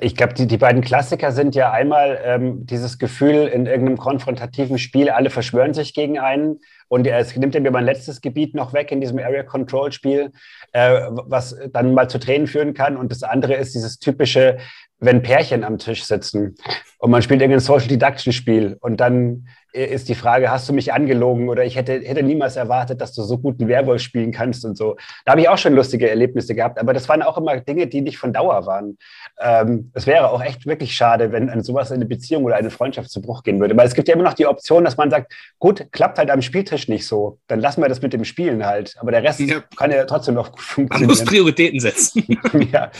[0.00, 4.78] Ich glaube, die, die beiden Klassiker sind ja einmal ähm, dieses Gefühl in irgendeinem konfrontativen
[4.78, 8.92] Spiel, alle verschwören sich gegen einen und es nimmt mir mein letztes Gebiet noch weg
[8.92, 10.32] in diesem Area Control Spiel,
[10.72, 12.96] äh, was dann mal zu Tränen führen kann.
[12.96, 14.58] Und das andere ist dieses typische,
[14.98, 16.56] wenn Pärchen am Tisch sitzen
[16.98, 20.92] und man spielt irgendein Social Deduction Spiel und dann ist die Frage, hast du mich
[20.92, 24.64] angelogen oder ich hätte, hätte niemals erwartet, dass du so gut einen Werwolf spielen kannst
[24.64, 24.96] und so.
[25.24, 28.00] Da habe ich auch schon lustige Erlebnisse gehabt, aber das waren auch immer Dinge, die
[28.00, 28.98] nicht von Dauer waren.
[29.42, 33.10] Ähm, es wäre auch echt wirklich schade, wenn sowas in eine Beziehung oder eine Freundschaft
[33.10, 33.76] zu Bruch gehen würde.
[33.76, 36.42] Weil es gibt ja immer noch die Option, dass man sagt, gut, klappt halt am
[36.42, 38.96] Spieltisch nicht so, dann lassen wir das mit dem Spielen halt.
[39.00, 39.62] Aber der Rest ja.
[39.76, 41.08] kann ja trotzdem noch gut funktionieren.
[41.08, 42.24] Man muss Prioritäten setzen.
[42.72, 42.90] ja.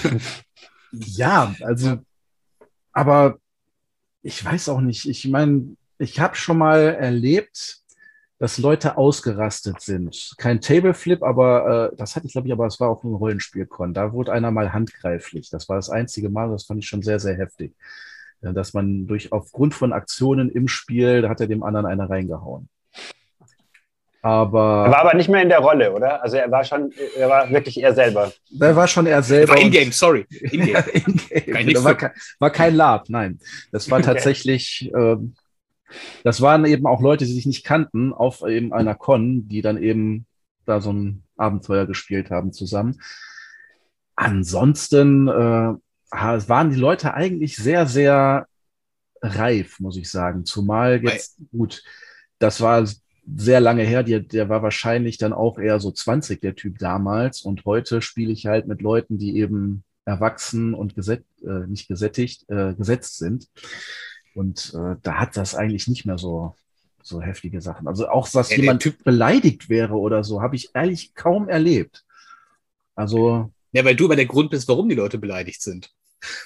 [0.92, 1.98] Ja, also,
[2.92, 3.38] aber
[4.22, 5.08] ich weiß auch nicht.
[5.08, 7.78] Ich meine, ich habe schon mal erlebt,
[8.40, 10.32] dass Leute ausgerastet sind.
[10.38, 13.92] Kein Tableflip, aber äh, das hatte ich, glaube ich, aber es war auch ein Rollenspielkon.
[13.92, 15.50] Da wurde einer mal handgreiflich.
[15.50, 17.74] Das war das einzige Mal, das fand ich schon sehr, sehr heftig.
[18.40, 22.08] Ja, dass man durch aufgrund von Aktionen im Spiel, da hat er dem anderen eine
[22.08, 22.70] reingehauen.
[24.22, 24.84] Aber.
[24.86, 26.22] Er war aber nicht mehr in der Rolle, oder?
[26.22, 28.32] Also er war schon, er war wirklich er selber.
[28.58, 29.52] Er war schon er selber.
[29.52, 30.26] War in-game, sorry.
[30.50, 31.68] In-game.
[31.68, 33.38] in war, kein, war kein Lab, nein.
[33.70, 35.16] Das war tatsächlich, äh,
[36.24, 39.82] das waren eben auch Leute, die sich nicht kannten, auf eben einer Con, die dann
[39.82, 40.26] eben
[40.64, 43.00] da so ein Abenteuer gespielt haben zusammen.
[44.14, 45.74] Ansonsten äh,
[46.12, 48.46] waren die Leute eigentlich sehr, sehr
[49.22, 50.44] reif, muss ich sagen.
[50.44, 51.82] Zumal jetzt, gut,
[52.38, 52.86] das war
[53.36, 57.42] sehr lange her, der, der war wahrscheinlich dann auch eher so 20, der Typ damals.
[57.42, 62.48] Und heute spiele ich halt mit Leuten, die eben erwachsen und geset, äh, nicht gesättigt,
[62.48, 63.48] äh, gesetzt sind.
[64.34, 66.54] Und äh, da hat das eigentlich nicht mehr so,
[67.02, 67.88] so heftige Sachen.
[67.88, 72.04] Also auch, dass ja, jemand Typ beleidigt wäre oder so, habe ich ehrlich kaum erlebt.
[72.94, 73.50] Also.
[73.72, 75.92] Ja, weil du aber der Grund bist, warum die Leute beleidigt sind.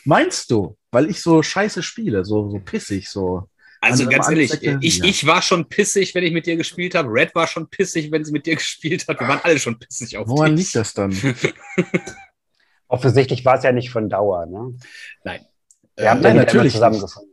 [0.05, 0.77] Meinst du?
[0.91, 3.49] Weil ich so scheiße spiele, so, so pissig, so.
[3.81, 7.11] Also ganz ehrlich, ich, ich war schon pissig, wenn ich mit dir gespielt habe.
[7.11, 9.21] Red war schon pissig, wenn sie mit dir gespielt hat.
[9.21, 10.67] Wir waren alle schon pissig auf Woran dich.
[10.67, 11.13] liegt das dann?
[12.89, 14.75] Offensichtlich war es ja nicht von Dauer, ne?
[15.25, 15.45] Nein.
[15.97, 17.33] Wir haben äh, nein, natürlich zusammengefunden.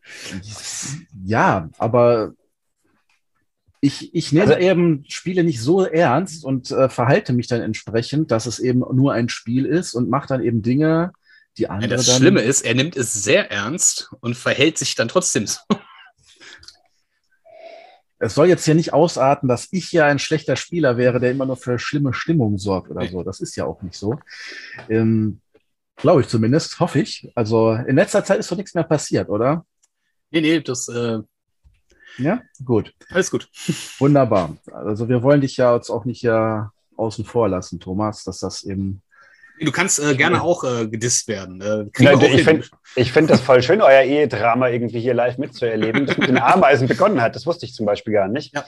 [1.26, 2.34] Ja, aber
[3.80, 8.30] ich, ich nehme also, eben Spiele nicht so ernst und äh, verhalte mich dann entsprechend,
[8.30, 11.12] dass es eben nur ein Spiel ist und mache dann eben Dinge,
[11.58, 11.90] die andere.
[11.90, 15.48] Ja, das dann Schlimme ist, er nimmt es sehr ernst und verhält sich dann trotzdem
[15.48, 15.60] so.
[18.24, 21.48] Es soll jetzt hier nicht ausarten, dass ich ja ein schlechter Spieler wäre, der immer
[21.48, 23.24] nur für schlimme Stimmung sorgt oder so.
[23.24, 24.20] Das ist ja auch nicht so.
[24.90, 25.41] Ähm,
[26.02, 27.32] Glaube ich zumindest, hoffe ich.
[27.36, 29.66] Also in letzter Zeit ist doch nichts mehr passiert, oder?
[30.32, 31.20] Nee, nee, das äh,
[32.18, 32.94] ja, gut.
[33.10, 33.50] Alles gut.
[34.00, 34.58] Wunderbar.
[34.72, 38.64] Also wir wollen dich ja jetzt auch nicht ja außen vor lassen, Thomas, dass das
[38.64, 39.02] eben.
[39.60, 41.62] Du kannst äh, gerne auch äh, gedisst werden.
[41.62, 46.18] Äh, Leute, ich finde find das voll schön, euer Ehedrama irgendwie hier live mitzuerleben, das
[46.18, 47.36] mit den Ameisen begonnen hat.
[47.36, 48.56] Das wusste ich zum Beispiel gar nicht.
[48.56, 48.66] Ja.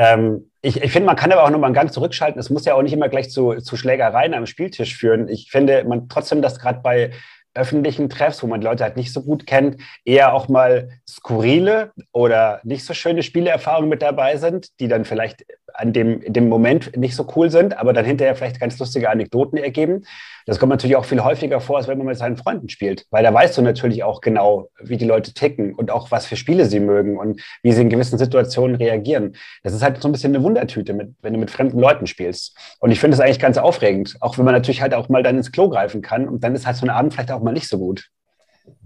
[0.00, 2.40] Ähm, ich, ich finde, man kann aber auch nochmal einen Gang zurückschalten.
[2.40, 5.28] Es muss ja auch nicht immer gleich zu, zu Schlägereien am Spieltisch führen.
[5.28, 7.10] Ich finde man trotzdem, dass gerade bei
[7.52, 12.60] öffentlichen Treffs, wo man Leute halt nicht so gut kennt, eher auch mal skurrile oder
[12.62, 17.16] nicht so schöne Spielerfahrungen mit dabei sind, die dann vielleicht an dem, dem Moment nicht
[17.16, 20.04] so cool sind, aber dann hinterher vielleicht ganz lustige Anekdoten ergeben.
[20.46, 23.22] Das kommt natürlich auch viel häufiger vor, als wenn man mit seinen Freunden spielt, weil
[23.22, 26.66] da weißt du natürlich auch genau, wie die Leute ticken und auch was für Spiele
[26.66, 29.36] sie mögen und wie sie in gewissen Situationen reagieren.
[29.62, 32.56] Das ist halt so ein bisschen eine Wundertüte, mit, wenn du mit fremden Leuten spielst.
[32.80, 35.36] Und ich finde es eigentlich ganz aufregend, auch wenn man natürlich halt auch mal dann
[35.36, 37.68] ins Klo greifen kann und dann ist halt so ein Abend vielleicht auch mal nicht
[37.68, 38.10] so gut.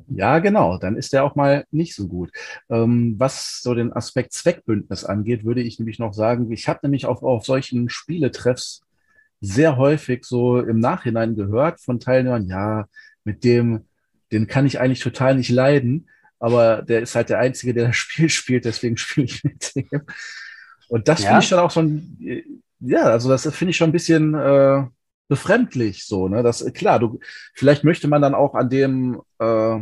[0.08, 2.30] Ja, genau, dann ist der auch mal nicht so gut.
[2.68, 7.06] Ähm, was so den Aspekt Zweckbündnis angeht, würde ich nämlich noch sagen, ich habe nämlich
[7.06, 8.82] auch auf solchen Spieletreffs
[9.40, 12.86] sehr häufig so im Nachhinein gehört von Teilnehmern, ja,
[13.24, 13.84] mit dem,
[14.32, 17.96] den kann ich eigentlich total nicht leiden, aber der ist halt der Einzige, der das
[17.96, 20.02] Spiel spielt, deswegen spiele ich mit dem.
[20.88, 21.28] Und das ja?
[21.28, 24.84] finde ich schon auch so ein, ja, also das finde ich schon ein bisschen äh,
[25.34, 26.42] befremdlich so, ne?
[26.42, 27.18] Das klar, du
[27.54, 29.80] vielleicht möchte man dann auch an dem äh,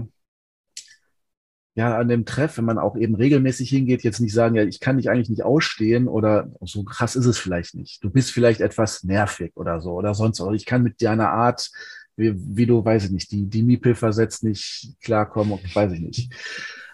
[1.74, 4.80] ja, an dem Treff, wenn man auch eben regelmäßig hingeht, jetzt nicht sagen, ja, ich
[4.80, 8.04] kann dich eigentlich nicht ausstehen oder so krass ist es vielleicht nicht.
[8.04, 11.70] Du bist vielleicht etwas nervig oder so oder sonst, oder ich kann mit deiner Art,
[12.16, 16.34] wie, wie du, weiß ich nicht, die, die Miepel versetzt nicht klarkommen, weiß ich nicht.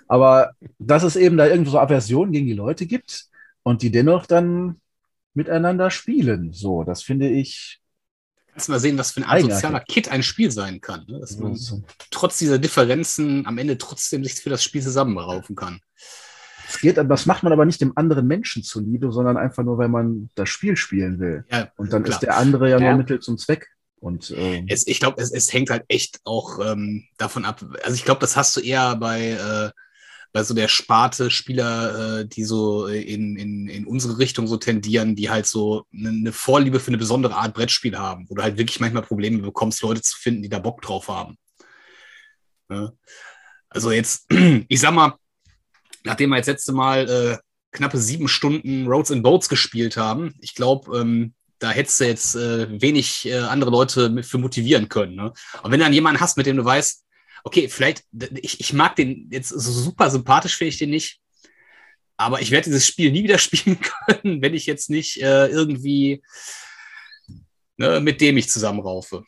[0.06, 3.26] Aber dass es eben da irgendwo so Aversionen gegen die Leute gibt
[3.64, 4.80] und die dennoch dann
[5.34, 7.80] miteinander spielen, so, das finde ich
[8.58, 11.04] Kannst mal sehen, was für ein asozialer Kit ein Spiel sein kann.
[11.06, 11.20] Ne?
[11.20, 11.84] Dass man mhm.
[12.10, 15.78] trotz dieser Differenzen am Ende trotzdem sich für das Spiel zusammenraufen kann.
[16.66, 19.86] Das geht, das macht man aber nicht dem anderen Menschen zuliebe, sondern einfach nur, weil
[19.86, 21.44] man das Spiel spielen will.
[21.52, 22.16] Ja, und dann klar.
[22.16, 22.88] ist der andere ja, ja.
[22.88, 23.68] nur Mittel zum Zweck.
[24.00, 27.64] Und, ähm, es, ich glaube, es, es, hängt halt echt auch ähm, davon ab.
[27.84, 29.70] Also ich glaube, das hast du eher bei äh,
[30.32, 35.16] bei so der Sparte Spieler, äh, die so in, in, in unsere Richtung so tendieren,
[35.16, 38.58] die halt so eine, eine Vorliebe für eine besondere Art Brettspiel haben, wo du halt
[38.58, 41.36] wirklich manchmal Probleme bekommst, Leute zu finden, die da Bock drauf haben.
[42.70, 42.92] Ja.
[43.70, 44.26] Also jetzt,
[44.68, 45.14] ich sag mal,
[46.04, 47.38] nachdem wir jetzt letzte Mal äh,
[47.72, 52.36] knappe sieben Stunden Roads and Boats gespielt haben, ich glaube, ähm, da hättest du jetzt
[52.36, 55.16] äh, wenig äh, andere Leute für motivieren können.
[55.16, 55.32] Ne?
[55.62, 57.04] Und wenn du dann jemanden hast, mit dem du weißt,
[57.44, 58.04] okay, vielleicht,
[58.42, 61.20] ich, ich mag den jetzt so super sympathisch, finde ich den nicht.
[62.16, 66.22] Aber ich werde dieses Spiel nie wieder spielen können, wenn ich jetzt nicht äh, irgendwie
[67.78, 69.24] ne, mit dem ich zusammenraufe.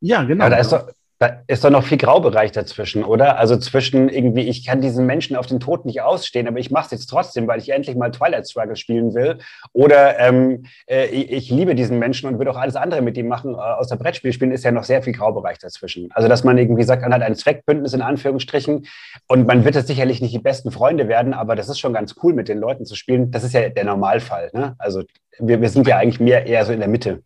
[0.00, 0.44] Ja, genau.
[0.44, 0.88] Ja, da ist doch,
[1.20, 3.38] da ist doch noch viel Graubereich dazwischen, oder?
[3.38, 6.86] Also zwischen irgendwie, ich kann diesen Menschen auf den Tod nicht ausstehen, aber ich mache
[6.86, 9.38] es jetzt trotzdem, weil ich endlich mal Twilight Struggle spielen will.
[9.72, 13.54] Oder ähm, äh, ich liebe diesen Menschen und will auch alles andere mit ihm machen,
[13.54, 16.08] äh, außer Brettspiel spielen, ist ja noch sehr viel Graubereich dazwischen.
[16.12, 18.86] Also dass man irgendwie sagt, man hat ein Zweckbündnis in Anführungsstrichen
[19.26, 22.14] und man wird jetzt sicherlich nicht die besten Freunde werden, aber das ist schon ganz
[22.22, 23.32] cool, mit den Leuten zu spielen.
[23.32, 24.50] Das ist ja der Normalfall.
[24.52, 24.76] Ne?
[24.78, 25.02] Also
[25.40, 27.24] wir, wir sind ja eigentlich mehr eher so in der Mitte.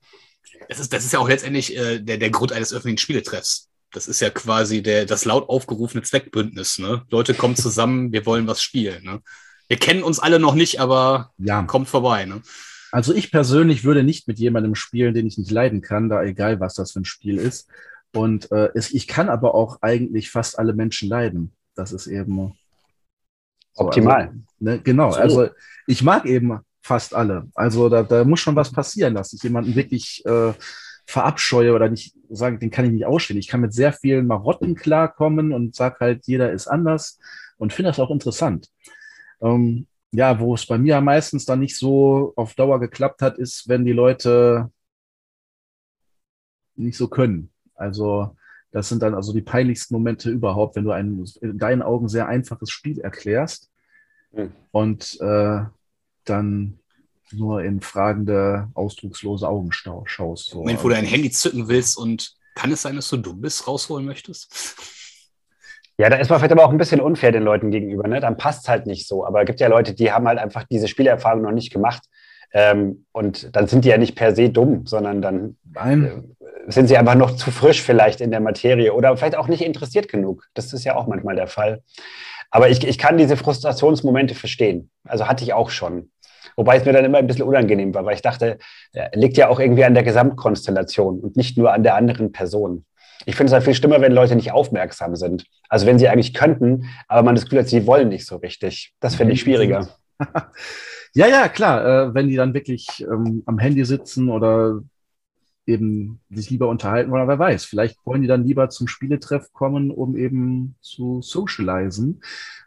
[0.70, 4.08] Das ist, das ist ja auch letztendlich äh, der, der Grund eines öffentlichen Spieletreffs das
[4.08, 6.78] ist ja quasi der, das laut aufgerufene Zweckbündnis.
[6.78, 7.02] Ne?
[7.10, 9.04] Leute kommen zusammen, wir wollen was spielen.
[9.04, 9.20] Ne?
[9.68, 11.62] Wir kennen uns alle noch nicht, aber ja.
[11.62, 12.24] kommt vorbei.
[12.24, 12.42] Ne?
[12.90, 16.60] Also ich persönlich würde nicht mit jemandem spielen, den ich nicht leiden kann, da egal
[16.60, 17.68] was das für ein Spiel ist.
[18.14, 21.52] Und äh, es, ich kann aber auch eigentlich fast alle Menschen leiden.
[21.74, 22.54] Das ist eben
[23.72, 24.28] so, optimal.
[24.28, 25.12] Also, ne, genau.
[25.12, 25.18] So.
[25.18, 25.48] Also
[25.86, 27.48] ich mag eben fast alle.
[27.54, 30.52] Also da, da muss schon was passieren, dass ich jemanden wirklich äh,
[31.06, 33.38] verabscheue oder nicht sage, den kann ich nicht ausstehen.
[33.38, 37.18] Ich kann mit sehr vielen Marotten klarkommen und sage halt, jeder ist anders
[37.58, 38.70] und finde das auch interessant.
[39.40, 43.68] Ähm, ja, wo es bei mir meistens dann nicht so auf Dauer geklappt hat, ist,
[43.68, 44.70] wenn die Leute
[46.76, 47.50] nicht so können.
[47.74, 48.36] Also
[48.72, 52.28] das sind dann also die peinlichsten Momente überhaupt, wenn du ein in deinen Augen sehr
[52.28, 53.70] einfaches Spiel erklärst
[54.32, 54.52] mhm.
[54.70, 55.64] und äh,
[56.24, 56.78] dann
[57.34, 60.50] nur in fragende, ausdruckslose Augen schaust.
[60.50, 60.58] So.
[60.58, 63.66] Moment, wo du ein Handy zücken willst und kann es sein, dass du dumm bist,
[63.66, 64.52] rausholen möchtest?
[65.98, 68.08] Ja, da ist man vielleicht aber auch ein bisschen unfair den Leuten gegenüber.
[68.08, 68.18] Ne?
[68.18, 69.26] Dann passt es halt nicht so.
[69.26, 72.02] Aber es gibt ja Leute, die haben halt einfach diese Spielerfahrung noch nicht gemacht.
[72.52, 76.22] Ähm, und dann sind die ja nicht per se dumm, sondern dann äh,
[76.66, 80.08] sind sie einfach noch zu frisch vielleicht in der Materie oder vielleicht auch nicht interessiert
[80.08, 80.48] genug.
[80.54, 81.82] Das ist ja auch manchmal der Fall.
[82.50, 84.90] Aber ich, ich kann diese Frustrationsmomente verstehen.
[85.04, 86.10] Also hatte ich auch schon.
[86.56, 88.58] Wobei es mir dann immer ein bisschen unangenehm war, weil ich dachte,
[89.14, 92.84] liegt ja auch irgendwie an der Gesamtkonstellation und nicht nur an der anderen Person.
[93.24, 95.44] Ich finde es halt viel schlimmer, wenn Leute nicht aufmerksam sind.
[95.68, 98.94] Also wenn sie eigentlich könnten, aber man das Gefühl hat, sie wollen nicht so richtig.
[99.00, 99.88] Das finde ich schwieriger.
[101.14, 102.08] ja, ja, klar.
[102.08, 104.80] Äh, wenn die dann wirklich ähm, am Handy sitzen oder
[105.66, 109.90] eben sich lieber unterhalten oder wer weiß, vielleicht wollen die dann lieber zum Spieletreff kommen,
[109.90, 112.20] um eben zu socialisen.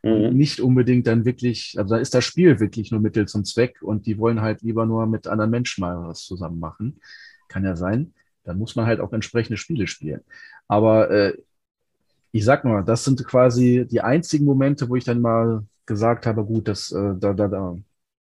[0.04, 0.30] Mhm.
[0.36, 4.06] Nicht unbedingt dann wirklich, also da ist das Spiel wirklich nur Mittel zum Zweck und
[4.06, 7.00] die wollen halt lieber nur mit anderen Menschen mal was zusammen machen.
[7.50, 8.14] Kann ja sein.
[8.44, 10.22] Dann muss man halt auch entsprechende Spiele spielen.
[10.68, 11.34] Aber äh,
[12.32, 16.46] ich sag nur, das sind quasi die einzigen Momente, wo ich dann mal gesagt habe,
[16.46, 17.78] gut, das, äh, da, da, da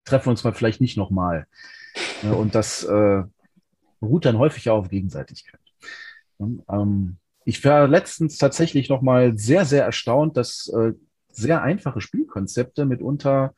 [0.05, 1.47] treffen wir uns mal vielleicht nicht nochmal.
[2.23, 3.23] Und das äh,
[3.99, 5.59] beruht dann häufig auf Gegenseitigkeit.
[6.39, 10.93] Ähm, ich war letztens tatsächlich nochmal sehr, sehr erstaunt, dass äh,
[11.29, 13.53] sehr einfache Spielkonzepte mitunter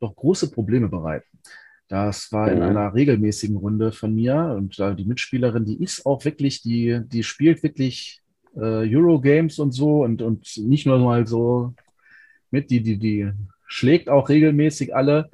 [0.00, 1.38] doch große Probleme bereiten.
[1.88, 6.24] Das war in einer regelmäßigen Runde von mir und äh, die Mitspielerin, die ist auch
[6.24, 8.22] wirklich, die, die spielt wirklich
[8.56, 11.74] äh, Eurogames und so und, und nicht nur mal so
[12.50, 13.30] mit, die, die, die
[13.66, 15.30] schlägt auch regelmäßig alle.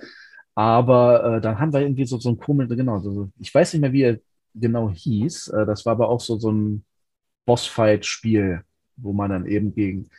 [0.54, 3.80] Aber äh, dann haben wir irgendwie so, so ein komisches, genau, so, ich weiß nicht
[3.80, 4.18] mehr, wie er
[4.54, 5.48] genau hieß.
[5.48, 6.84] Äh, das war aber auch so, so ein
[7.46, 8.62] Bossfight-Spiel,
[8.96, 10.10] wo man dann eben gegen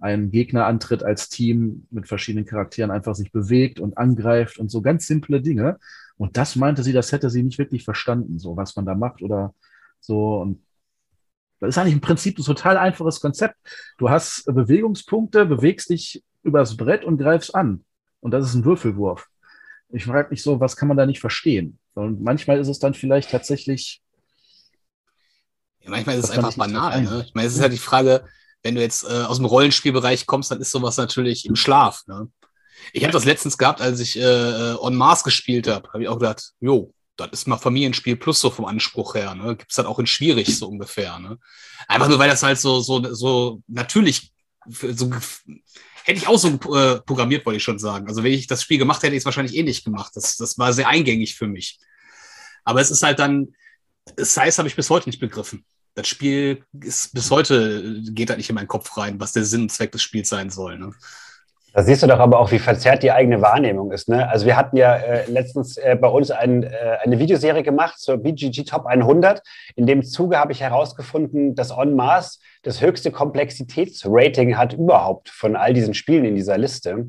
[0.00, 4.82] einen Gegner antritt als Team mit verschiedenen Charakteren, einfach sich bewegt und angreift und so
[4.82, 5.78] ganz simple Dinge.
[6.16, 9.22] Und das meinte sie, das hätte sie nicht wirklich verstanden, so was man da macht
[9.22, 9.54] oder
[10.00, 10.40] so.
[10.40, 10.62] Und
[11.60, 13.56] das ist eigentlich im Prinzip ein total einfaches Konzept.
[13.96, 17.84] Du hast Bewegungspunkte, bewegst dich übers Brett und greifst an.
[18.20, 19.28] Und das ist ein Würfelwurf.
[19.88, 21.78] Ich frage mich so, was kann man da nicht verstehen?
[21.94, 24.02] Und manchmal ist es dann vielleicht tatsächlich.
[25.80, 27.02] Ja, manchmal ist es einfach banal.
[27.02, 27.24] Ne?
[27.26, 28.24] Ich meine, es ist ja die Frage,
[28.62, 32.02] wenn du jetzt äh, aus dem Rollenspielbereich kommst, dann ist sowas natürlich im Schlaf.
[32.06, 32.28] Ne?
[32.92, 36.18] Ich habe das letztens gehabt, als ich äh, On Mars gespielt habe, habe ich auch
[36.18, 39.34] gedacht, jo, das ist mal Familienspiel plus so vom Anspruch her.
[39.34, 39.56] Ne?
[39.56, 41.18] Gibt es dann auch in schwierig so ungefähr.
[41.18, 41.38] Ne?
[41.86, 44.32] Einfach nur, weil das halt so, so, so natürlich,
[44.66, 45.10] so,
[46.04, 48.08] hätte ich auch so äh, programmiert, wollte ich schon sagen.
[48.08, 50.12] Also wenn ich das Spiel gemacht hätte, hätte ich es wahrscheinlich eh nicht gemacht.
[50.14, 51.78] Das, das war sehr eingängig für mich.
[52.64, 53.54] Aber es ist halt dann,
[54.16, 55.64] Size habe ich bis heute nicht begriffen
[55.94, 59.62] das Spiel ist bis heute geht da nicht in meinen Kopf rein, was der Sinn
[59.62, 60.78] und Zweck des Spiels sein soll.
[60.78, 60.90] Ne?
[61.72, 64.08] Da siehst du doch aber auch, wie verzerrt die eigene Wahrnehmung ist.
[64.08, 64.28] Ne?
[64.28, 68.18] Also wir hatten ja äh, letztens äh, bei uns ein, äh, eine Videoserie gemacht zur
[68.18, 69.42] BGG Top 100.
[69.74, 75.54] In dem Zuge habe ich herausgefunden, dass On Mars das höchste Komplexitätsrating hat überhaupt von
[75.54, 77.06] all diesen Spielen in dieser Liste,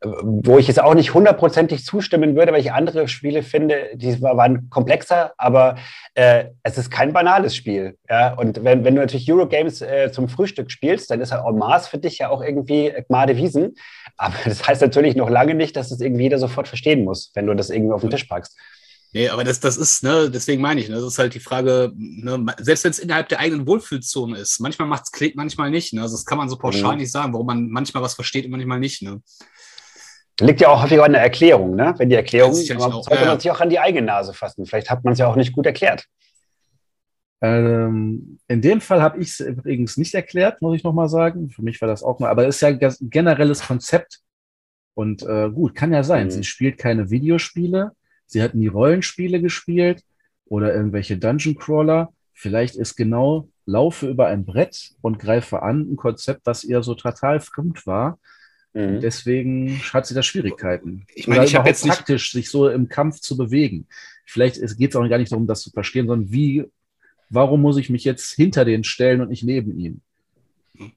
[0.00, 4.68] wo ich jetzt auch nicht hundertprozentig zustimmen würde, weil ich andere Spiele finde, die waren
[4.70, 5.76] komplexer, aber
[6.14, 7.96] äh, es ist kein banales Spiel.
[8.08, 8.34] Ja?
[8.34, 11.88] Und wenn, wenn du natürlich Eurogames äh, zum Frühstück spielst, dann ist halt En Mars
[11.88, 13.74] für dich ja auch irgendwie Gmade Wiesen.
[14.16, 17.46] Aber das heißt natürlich noch lange nicht, dass es irgendwie jeder sofort verstehen muss, wenn
[17.46, 18.58] du das irgendwie auf den Tisch packst.
[19.14, 21.92] Nee, aber das, das ist, ne, deswegen meine ich, ne, das ist halt die Frage,
[21.94, 25.92] ne, selbst wenn es innerhalb der eigenen Wohlfühlzone ist, manchmal macht es Klick, manchmal nicht.
[25.94, 26.02] Ne?
[26.02, 26.98] Also das kann man so pauschal mhm.
[26.98, 29.02] nicht sagen, warum man manchmal was versteht und manchmal nicht.
[29.02, 29.22] Ne?
[30.40, 31.94] Liegt ja auch häufig an der Erklärung, ne?
[31.96, 33.24] Wenn die Erklärung, ja, sollte ja.
[33.24, 34.66] man sich auch an die eigene Nase fassen.
[34.66, 36.06] Vielleicht hat man es ja auch nicht gut erklärt.
[37.40, 41.50] Ähm, in dem Fall habe ich es übrigens nicht erklärt, muss ich nochmal sagen.
[41.50, 44.22] Für mich war das auch mal, aber es ist ja ein generelles Konzept.
[44.94, 46.26] Und äh, gut, kann ja sein.
[46.26, 46.30] Mhm.
[46.32, 47.92] Sie spielt keine Videospiele,
[48.26, 50.02] Sie hat nie Rollenspiele gespielt
[50.46, 52.12] oder irgendwelche Dungeon Crawler.
[52.32, 56.94] Vielleicht ist genau Laufe über ein Brett und greife an ein Konzept, was ihr so
[56.94, 58.18] total fremd war.
[58.74, 59.00] Mhm.
[59.00, 61.06] Deswegen hat sie da Schwierigkeiten.
[61.14, 63.86] Ich meine, ich habe jetzt praktisch sich so im Kampf zu bewegen.
[64.26, 66.64] Vielleicht geht es auch gar nicht darum, das zu verstehen, sondern wie,
[67.30, 70.02] warum muss ich mich jetzt hinter den stellen und nicht neben ihnen?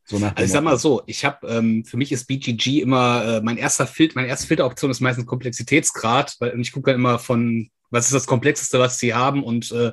[0.06, 3.42] So also ich sag mal so, ich habe, ähm, für mich ist BGG immer äh,
[3.42, 7.70] mein erster Filter, meine erste Filteroption ist meistens Komplexitätsgrad, weil ich gucke dann immer von,
[7.92, 9.92] was ist das Komplexeste, was sie haben und äh,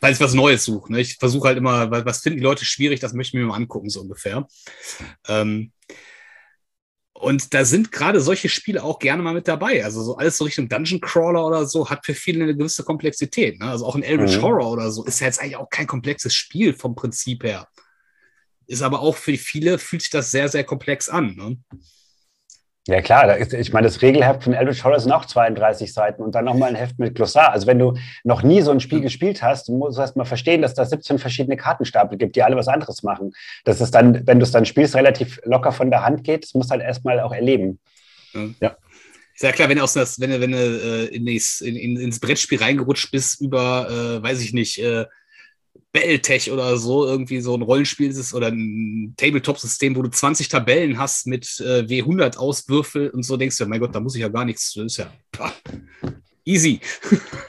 [0.00, 0.92] weil ich was Neues suche.
[0.92, 1.00] Ne?
[1.00, 3.56] Ich versuche halt immer, was, was finden die Leute schwierig, das möchte ich mir mal
[3.56, 4.46] angucken, so ungefähr.
[5.26, 5.72] Ähm,
[7.12, 9.82] und da sind gerade solche Spiele auch gerne mal mit dabei.
[9.82, 13.58] Also so alles so Richtung Dungeon Crawler oder so hat für viele eine gewisse Komplexität.
[13.58, 13.66] Ne?
[13.66, 14.42] Also auch ein Eldritch mhm.
[14.42, 17.66] Horror oder so ist ja jetzt eigentlich auch kein komplexes Spiel vom Prinzip her.
[18.66, 21.34] Ist aber auch für viele, fühlt sich das sehr, sehr komplex an.
[21.36, 21.56] Ne?
[22.88, 26.44] Ja klar, ich meine, das Regelheft von Eldritch Horror sind auch 32 Seiten und dann
[26.44, 27.50] nochmal ein Heft mit Glossar.
[27.50, 30.62] Also wenn du noch nie so ein Spiel gespielt hast, musst du erst mal verstehen,
[30.62, 33.32] dass da 17 verschiedene Kartenstapel gibt, die alle was anderes machen.
[33.64, 36.44] Das ist dann, wenn du es dann spielst, relativ locker von der Hand geht.
[36.44, 37.80] Das musst du halt erstmal auch erleben.
[38.60, 38.76] Ja.
[39.34, 42.20] Ist ja klar, wenn du, aus das, wenn du, wenn du äh, in, in, ins
[42.20, 45.06] Brettspiel reingerutscht bist über, äh, weiß ich nicht, äh,
[45.96, 50.98] Battletech oder so, irgendwie so ein Rollenspiel ist oder ein Tabletop-System, wo du 20 Tabellen
[50.98, 54.28] hast mit äh, W100 Auswürfel und so denkst du, mein Gott, da muss ich ja
[54.28, 55.52] gar nichts, das ist ja pah,
[56.44, 56.80] easy.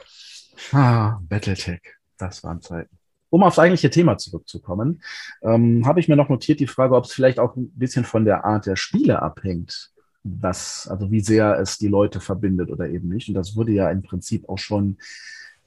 [0.72, 1.82] ah, Battletech,
[2.18, 2.98] das waren Zeiten.
[3.30, 5.02] Um aufs eigentliche Thema zurückzukommen,
[5.41, 8.24] ähm, habe ich mir noch notiert die Frage, ob es vielleicht auch ein bisschen von
[8.24, 9.91] der Art der Spiele abhängt,
[10.24, 13.28] was, also wie sehr es die Leute verbindet oder eben nicht.
[13.28, 14.98] Und das wurde ja im Prinzip auch schon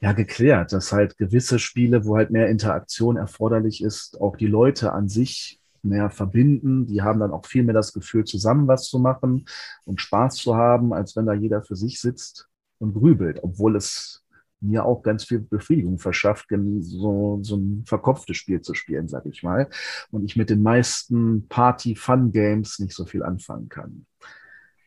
[0.01, 4.93] ja geklärt, dass halt gewisse Spiele, wo halt mehr Interaktion erforderlich ist, auch die Leute
[4.93, 6.87] an sich mehr verbinden.
[6.87, 9.45] Die haben dann auch viel mehr das Gefühl, zusammen was zu machen
[9.85, 12.49] und Spaß zu haben, als wenn da jeder für sich sitzt
[12.79, 14.23] und grübelt, obwohl es
[14.59, 16.47] mir auch ganz viel Befriedigung verschafft,
[16.79, 19.69] so, so ein verkopftes Spiel zu spielen, sag ich mal.
[20.11, 24.05] Und ich mit den meisten Party-Fun-Games nicht so viel anfangen kann.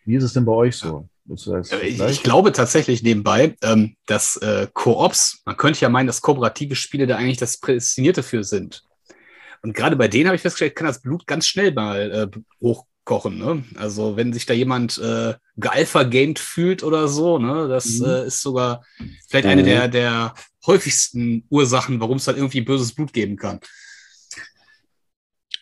[0.05, 1.09] Wie ist es denn bei euch so?
[1.29, 6.21] Äh, ich, ich, glaube tatsächlich nebenbei, ähm, dass äh, Koops, man könnte ja meinen, dass
[6.21, 8.85] kooperative Spiele da eigentlich das Prädestinierte für sind.
[9.63, 13.39] Und gerade bei denen habe ich festgestellt, kann das Blut ganz schnell mal äh, hochkochen.
[13.39, 13.65] Ne?
[13.77, 17.69] Also wenn sich da jemand äh, gealpha-gamed fühlt oder so, ne?
[17.69, 18.05] das mhm.
[18.05, 18.85] äh, ist sogar
[19.27, 19.67] vielleicht eine mhm.
[19.67, 20.35] der, der
[20.67, 23.61] häufigsten Ursachen, warum es dann irgendwie böses Blut geben kann.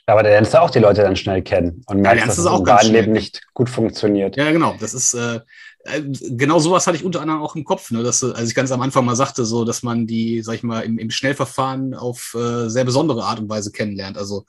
[0.07, 2.66] Aber da lernst du auch die Leute dann schnell kennen und merkst, dass es im
[2.66, 4.36] wahren Leben nicht gut funktioniert.
[4.36, 4.74] Ja, genau.
[4.80, 5.40] Das ist äh,
[5.84, 8.03] äh, genau sowas hatte ich unter anderem auch im Kopf, ne?
[8.03, 10.80] dass, als ich ganz am Anfang mal sagte, so, dass man die, sag ich mal,
[10.80, 14.16] im, im Schnellverfahren auf äh, sehr besondere Art und Weise kennenlernt.
[14.16, 14.46] Also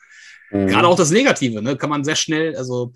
[0.52, 0.68] mhm.
[0.68, 1.76] gerade auch das Negative, ne?
[1.76, 2.94] kann man sehr schnell, also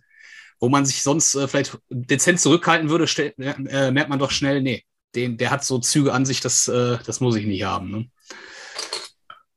[0.59, 4.83] wo man sich sonst äh, vielleicht dezent zurückhalten würde, äh, merkt man doch schnell, nee,
[5.15, 7.91] den, der hat so Züge an sich, das, äh, das muss ich nicht haben.
[7.91, 8.05] Ne?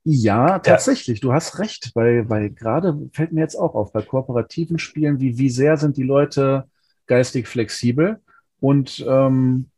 [0.04, 1.28] Ja, tatsächlich, ja.
[1.28, 5.36] du hast recht, weil, weil gerade fällt mir jetzt auch auf, bei kooperativen Spielen, wie,
[5.36, 6.64] wie sehr sind die Leute
[7.06, 8.20] geistig flexibel
[8.60, 9.70] und ähm,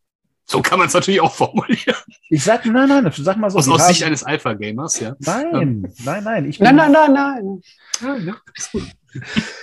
[0.45, 1.97] so kann man es natürlich auch formulieren.
[2.29, 3.59] Ich sag, nein, nein, sag mal so.
[3.59, 5.15] Aus, aus Sicht eines Alpha-Gamers, ja.
[5.21, 5.93] Nein, ähm.
[6.05, 6.49] nein, nein.
[6.49, 7.61] Ich nein, nein, nein, nein.
[8.01, 8.83] Ja, ja, alles, gut.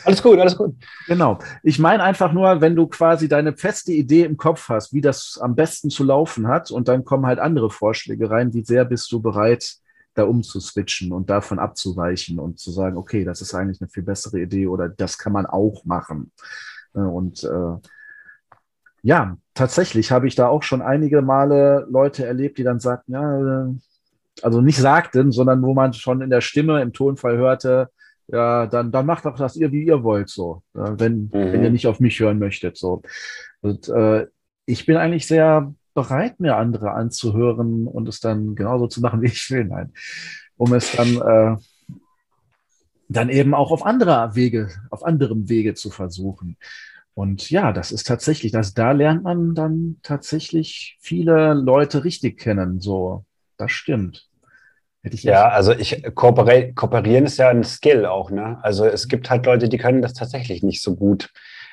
[0.05, 0.75] alles gut, alles gut.
[1.07, 1.39] Genau.
[1.63, 5.37] Ich meine einfach nur, wenn du quasi deine feste Idee im Kopf hast, wie das
[5.41, 9.11] am besten zu laufen hat, und dann kommen halt andere Vorschläge rein, wie sehr bist
[9.11, 9.75] du bereit,
[10.19, 14.39] da umzuswitchen und davon abzuweichen und zu sagen, okay, das ist eigentlich eine viel bessere
[14.39, 16.31] Idee oder das kann man auch machen.
[16.93, 17.87] Äh, und äh,
[19.01, 23.63] ja, tatsächlich habe ich da auch schon einige Male Leute erlebt, die dann sagten, ja,
[23.63, 23.73] äh,
[24.41, 27.89] also nicht sagten, sondern wo man schon in der Stimme, im Tonfall hörte,
[28.27, 31.31] ja, dann, dann macht doch das ihr, wie ihr wollt, so, wenn, mhm.
[31.31, 33.01] wenn ihr nicht auf mich hören möchtet, so.
[33.61, 34.27] Und äh,
[34.65, 39.27] ich bin eigentlich sehr bereit, mir andere anzuhören und es dann genauso zu machen, wie
[39.27, 39.65] ich will.
[39.65, 39.93] Nein.
[40.57, 41.57] Um es dann, äh,
[43.07, 46.57] dann eben auch auf anderer Wege, auf anderem Wege zu versuchen.
[47.13, 52.79] Und ja, das ist tatsächlich, das, da lernt man dann tatsächlich viele Leute richtig kennen.
[52.79, 53.25] So,
[53.57, 54.29] das stimmt.
[55.03, 58.59] ja, also ich kooperieren ist ja ein Skill auch, ne?
[58.61, 61.29] Also es gibt halt Leute, die können das tatsächlich nicht so gut.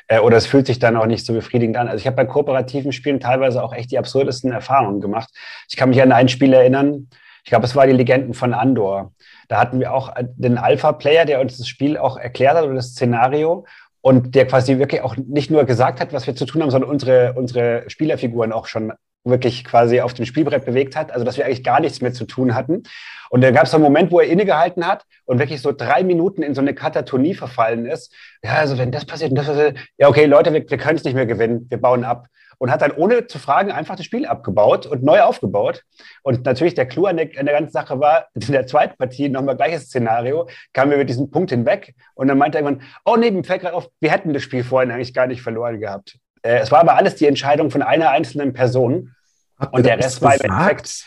[0.09, 1.89] Äh, oder es fühlt sich dann auch nicht so befriedigend an.
[1.89, 5.31] Also ich habe bei kooperativen Spielen teilweise auch echt die absurdesten Erfahrungen gemacht.
[5.69, 7.09] Ich kann mich an ein Spiel erinnern,
[7.47, 9.13] ich glaube, es war die Legenden von Andor.
[9.47, 12.89] Da hatten wir auch den Alpha-Player, der uns das Spiel auch erklärt hat oder das
[12.89, 13.67] Szenario
[14.01, 16.91] und der quasi wirklich auch nicht nur gesagt hat, was wir zu tun haben, sondern
[16.91, 18.93] unsere, unsere Spielerfiguren auch schon
[19.31, 22.25] wirklich quasi auf dem Spielbrett bewegt hat, also dass wir eigentlich gar nichts mehr zu
[22.25, 22.85] tun hatten.
[23.31, 26.43] Und da gab es einen Moment, wo er innegehalten hat und wirklich so drei Minuten
[26.43, 28.15] in so eine Katatonie verfallen ist.
[28.43, 31.05] Ja, also wenn das passiert und das passiert, ja, okay, Leute, wir, wir können es
[31.05, 32.27] nicht mehr gewinnen, wir bauen ab.
[32.59, 35.83] Und hat dann ohne zu fragen einfach das Spiel abgebaut und neu aufgebaut.
[36.23, 39.29] Und natürlich der Clou an der, an der ganzen Sache war, in der zweiten Partie
[39.29, 43.31] nochmal gleiches Szenario, kamen wir mit diesem Punkt hinweg und dann meinte irgendwann, oh nee,
[43.31, 46.19] mir fällt gerade auf, wir hätten das Spiel vorhin eigentlich gar nicht verloren gehabt.
[46.47, 49.13] Äh, es war aber alles die Entscheidung von einer einzelnen Person.
[49.71, 51.07] Und der Rest war im Endeffekt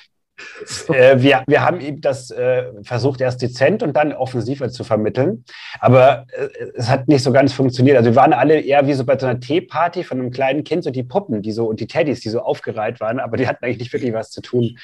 [0.90, 5.46] äh, wir, wir haben ihm das äh, versucht, erst dezent und dann offensiver zu vermitteln.
[5.80, 7.98] Aber äh, es hat nicht so ganz funktioniert.
[7.98, 10.84] Also wir waren alle eher wie so bei so einer Teeparty von einem kleinen Kind,
[10.84, 13.64] so die Puppen, die so und die Teddys, die so aufgereiht waren, aber die hatten
[13.64, 14.78] eigentlich nicht wirklich was zu tun.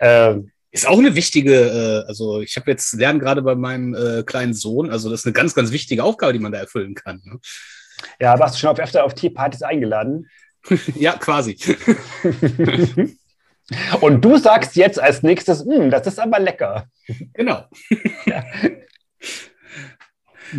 [0.00, 4.22] Ähm, ist auch eine wichtige, äh, also ich habe jetzt lernen gerade bei meinem äh,
[4.24, 7.20] kleinen Sohn, also das ist eine ganz, ganz wichtige Aufgabe, die man da erfüllen kann.
[7.24, 7.38] Ne?
[8.20, 10.28] Ja, warst du schon auf, öfter auf Teepartys eingeladen?
[10.94, 11.56] ja, quasi.
[14.00, 16.86] Und du sagst jetzt als nächstes, hm, das ist aber lecker.
[17.32, 17.64] Genau.
[18.26, 18.44] Ja.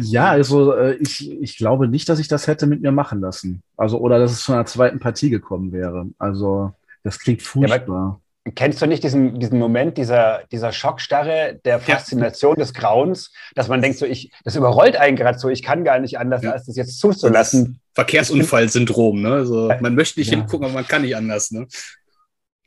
[0.01, 3.61] Ja, also äh, ich, ich glaube nicht, dass ich das hätte mit mir machen lassen.
[3.77, 6.07] Also, oder dass es zu einer zweiten Partie gekommen wäre.
[6.17, 8.19] Also, das klingt furchtbar.
[8.19, 12.63] Ja, kennst du nicht diesen, diesen Moment dieser, dieser Schockstarre, der Faszination ja.
[12.63, 15.99] des Grauens, dass man denkt, so ich, das überrollt einen gerade so, ich kann gar
[15.99, 16.51] nicht anders, ja.
[16.51, 17.79] als das jetzt zuzulassen.
[17.93, 19.33] Verkehrsunfallsyndrom, ne?
[19.33, 21.65] Also, man möchte nicht hingucken, aber man kann nicht anders, ne?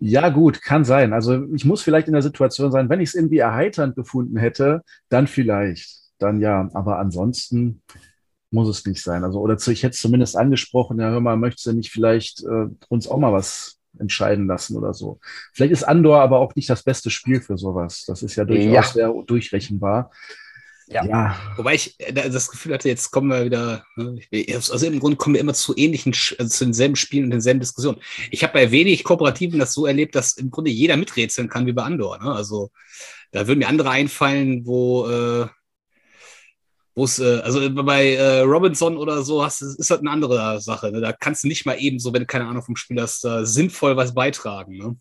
[0.01, 1.13] Ja, gut, kann sein.
[1.13, 4.83] Also ich muss vielleicht in der Situation sein, wenn ich es irgendwie erheiternd gefunden hätte,
[5.09, 5.91] dann vielleicht.
[6.19, 6.71] Dann ja.
[6.73, 7.83] Aber ansonsten
[8.51, 9.25] muss es nicht sein.
[9.25, 12.67] Also, oder ich hätte es zumindest angesprochen, ja, hör mal, möchtest du nicht vielleicht äh,
[12.89, 15.19] uns auch mal was entscheiden lassen oder so.
[15.53, 18.05] Vielleicht ist Andor aber auch nicht das beste Spiel für sowas.
[18.07, 18.83] Das ist ja durchaus ja.
[18.83, 20.11] sehr durchrechenbar.
[20.91, 21.05] Ja.
[21.05, 21.37] ja.
[21.57, 24.21] Wobei ich äh, das Gefühl hatte, jetzt kommen wir wieder, ne,
[24.55, 27.99] also im Grunde kommen wir immer zu ähnlichen, also zu denselben Spielen und denselben Diskussionen.
[28.31, 31.73] Ich habe bei wenig Kooperativen das so erlebt, dass im Grunde jeder miträtseln kann wie
[31.73, 32.19] bei Andor.
[32.19, 32.33] Ne?
[32.33, 32.71] Also
[33.33, 35.47] da würden mir andere einfallen, wo äh,
[36.99, 40.91] wo es, äh, also bei äh, Robinson oder so hast, ist das eine andere Sache.
[40.91, 41.01] Ne?
[41.01, 43.45] Da kannst du nicht mal eben so, wenn du keine Ahnung vom Spiel hast, da
[43.45, 44.77] sinnvoll was beitragen.
[44.77, 44.97] Ne?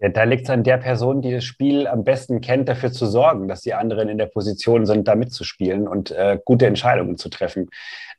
[0.00, 3.06] Ja, da liegt es an der Person, die das Spiel am besten kennt, dafür zu
[3.06, 7.30] sorgen, dass die anderen in der Position sind, da mitzuspielen und äh, gute Entscheidungen zu
[7.30, 7.68] treffen.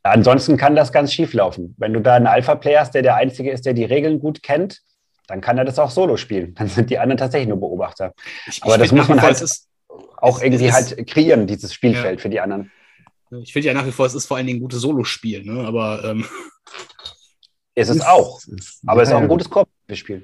[0.01, 1.75] Ansonsten kann das ganz schief laufen.
[1.77, 4.81] Wenn du da einen Alpha-Player hast, der der Einzige ist, der die Regeln gut kennt,
[5.27, 6.53] dann kann er das auch solo spielen.
[6.57, 8.13] Dann sind die anderen tatsächlich nur Beobachter.
[8.47, 9.39] Ich, Aber ich das muss man halt
[10.17, 12.21] auch irgendwie halt kreieren, dieses Spielfeld ja.
[12.21, 12.71] für die anderen.
[13.31, 15.65] Ich finde ja nach wie vor, es ist vor allen Dingen ein gutes Solo-Spiel, ne?
[15.65, 16.25] aber ähm.
[17.75, 18.41] es ist auch.
[18.85, 20.23] Aber es ist auch ein gutes Koop-Spiel.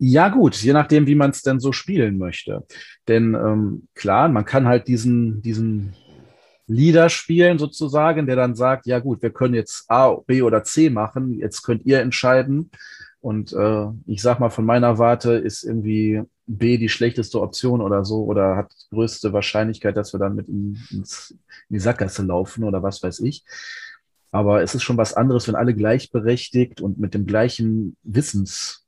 [0.00, 2.64] Ja, gut, je nachdem, wie man es denn so spielen möchte.
[3.08, 5.96] Denn ähm, klar, man kann halt diesen, diesen
[6.68, 10.88] Leader spielen, sozusagen, der dann sagt: Ja, gut, wir können jetzt A, B oder C
[10.88, 12.70] machen, jetzt könnt ihr entscheiden.
[13.20, 18.04] Und äh, ich sag mal, von meiner Warte ist irgendwie B die schlechteste Option oder
[18.04, 21.30] so oder hat größte Wahrscheinlichkeit, dass wir dann mit in, ins,
[21.68, 23.44] in die Sackgasse laufen oder was weiß ich.
[24.30, 28.86] Aber es ist schon was anderes, wenn alle gleichberechtigt und mit dem gleichen Wissens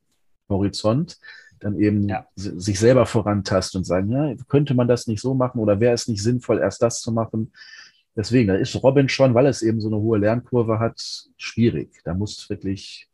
[0.49, 1.19] Horizont
[1.61, 2.27] dann eben ja.
[2.35, 6.09] sich selber vorantasten und sagen, ja, könnte man das nicht so machen oder wäre es
[6.09, 7.53] nicht sinnvoll, erst das zu machen?
[8.17, 11.01] Deswegen, da ist Robin schon, weil es eben so eine hohe Lernkurve hat,
[11.37, 12.01] schwierig.
[12.05, 13.09] Da muss wirklich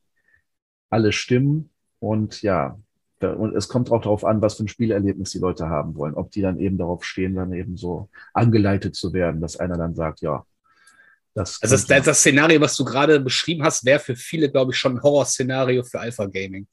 [0.89, 2.79] alles stimmen und ja,
[3.21, 6.15] und es kommt auch darauf an, was für ein Spielerlebnis die Leute haben wollen.
[6.15, 9.95] Ob die dann eben darauf stehen, dann eben so angeleitet zu werden, dass einer dann
[9.95, 10.45] sagt, ja,
[11.35, 11.63] das.
[11.63, 14.97] Also das, das Szenario, was du gerade beschrieben hast, wäre für viele, glaube ich, schon
[14.97, 16.67] ein Horrorszenario für Alpha Gaming.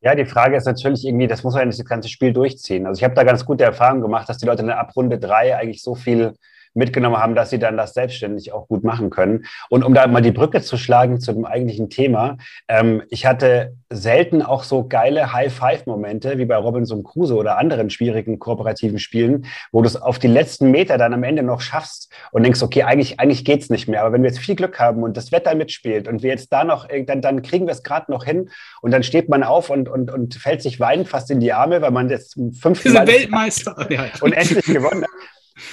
[0.00, 2.86] Ja, die Frage ist natürlich irgendwie, das muss man ja nicht das ganze Spiel durchziehen.
[2.86, 5.56] Also ich habe da ganz gute Erfahrungen gemacht, dass die Leute in der Abrunde drei
[5.56, 6.34] eigentlich so viel
[6.74, 9.44] mitgenommen haben, dass sie dann das selbstständig auch gut machen können.
[9.68, 13.74] Und um da mal die Brücke zu schlagen zu dem eigentlichen Thema, ähm, ich hatte
[13.90, 19.82] selten auch so geile High-Five-Momente wie bei Robinson Crusoe oder anderen schwierigen kooperativen Spielen, wo
[19.82, 23.20] du es auf die letzten Meter dann am Ende noch schaffst und denkst, okay, eigentlich,
[23.20, 24.02] eigentlich geht's nicht mehr.
[24.02, 26.64] Aber wenn wir jetzt viel Glück haben und das Wetter mitspielt und wir jetzt da
[26.64, 28.50] noch, dann, dann kriegen wir es gerade noch hin
[28.80, 31.82] und dann steht man auf und, und, und fällt sich weinend fast in die Arme,
[31.82, 33.76] weil man jetzt fünf Weltmeister
[34.20, 35.10] und endlich gewonnen hat.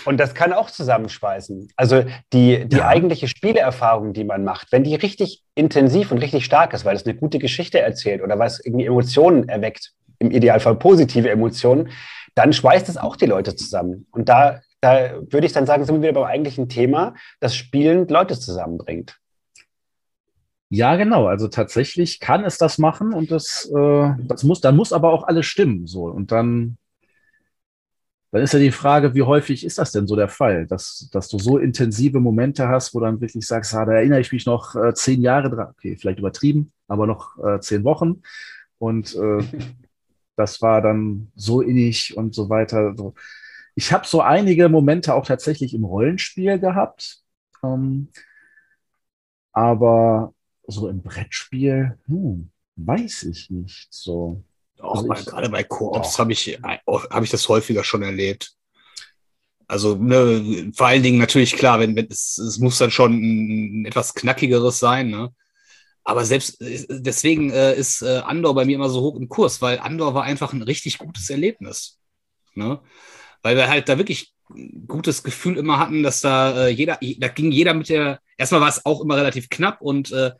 [0.06, 1.70] Und das kann auch zusammenschweißen.
[1.76, 2.04] Also
[2.34, 2.88] die, die ja.
[2.88, 7.06] eigentliche Spieleerfahrung, die man macht, wenn die richtig intensiv und richtig stark ist, weil es
[7.06, 11.90] eine gute Geschichte erzählt oder weil es irgendwie Emotionen erweckt, im Idealfall positive Emotionen,
[12.36, 14.06] dann schweißt es auch die Leute zusammen.
[14.12, 18.08] Und da, da würde ich dann sagen, sind wir wieder beim eigentlichen Thema, dass Spielen
[18.08, 19.18] Leute zusammenbringt.
[20.70, 21.26] Ja, genau.
[21.26, 25.24] Also tatsächlich kann es das machen und das, äh, das muss, dann muss aber auch
[25.24, 25.88] alles stimmen.
[25.88, 26.04] So.
[26.04, 26.78] Und dann
[28.32, 31.30] dann ist ja die Frage, wie häufig ist das denn so der Fall, dass, dass
[31.30, 34.76] du so intensive Momente hast, wo dann wirklich sagst, ah, da erinnere ich mich noch
[34.76, 38.22] äh, zehn Jahre dran, okay, vielleicht übertrieben, aber noch äh, zehn Wochen.
[38.78, 39.44] Und äh,
[40.36, 42.94] das war dann so innig und so weiter.
[42.96, 43.16] So.
[43.76, 47.24] Ich habe so einige Momente auch tatsächlich im Rollenspiel gehabt,
[47.64, 48.10] ähm,
[49.54, 50.34] aber
[50.68, 54.44] so im Brettspiel, hm, weiß ich nicht so.
[54.80, 58.54] Auch also gerade bei Koops habe ich, hab ich das häufiger schon erlebt.
[59.68, 63.86] Also ne, vor allen Dingen natürlich klar, wenn, wenn es, es muss dann schon ein,
[63.86, 65.32] etwas knackigeres sein, ne?
[66.04, 69.78] Aber selbst deswegen äh, ist äh, Andor bei mir immer so hoch im Kurs, weil
[69.78, 72.00] Andor war einfach ein richtig gutes Erlebnis.
[72.56, 72.80] Ne?
[73.44, 77.28] Weil wir halt da wirklich ein gutes Gefühl immer hatten, dass da äh, jeder, da
[77.28, 80.32] ging jeder mit der, erstmal war es auch immer relativ knapp und äh,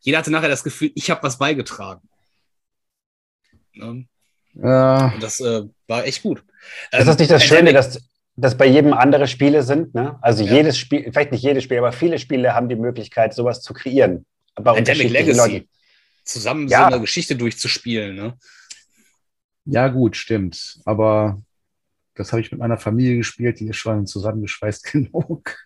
[0.00, 2.06] jeder hatte nachher das Gefühl, ich habe was beigetragen.
[3.74, 4.06] Ne?
[4.54, 5.12] Ja.
[5.14, 6.44] Und das äh, war echt gut.
[6.92, 8.00] Ähm, ist das nicht das Schöne, dass,
[8.36, 9.94] dass bei jedem andere Spiele sind?
[9.94, 10.18] Ne?
[10.22, 10.54] Also ja.
[10.54, 14.26] jedes Spiel, vielleicht nicht jedes Spiel, aber viele Spiele haben die Möglichkeit, sowas zu kreieren.
[14.54, 15.38] Bei Endemic Legacy.
[15.38, 15.68] Leuten.
[16.24, 16.80] Zusammen ja.
[16.80, 18.14] so eine Geschichte durchzuspielen.
[18.14, 18.38] Ne?
[19.66, 20.80] Ja, gut, stimmt.
[20.84, 21.42] Aber
[22.14, 25.56] Das habe ich mit meiner Familie gespielt, die ist schon zusammengeschweißt genug.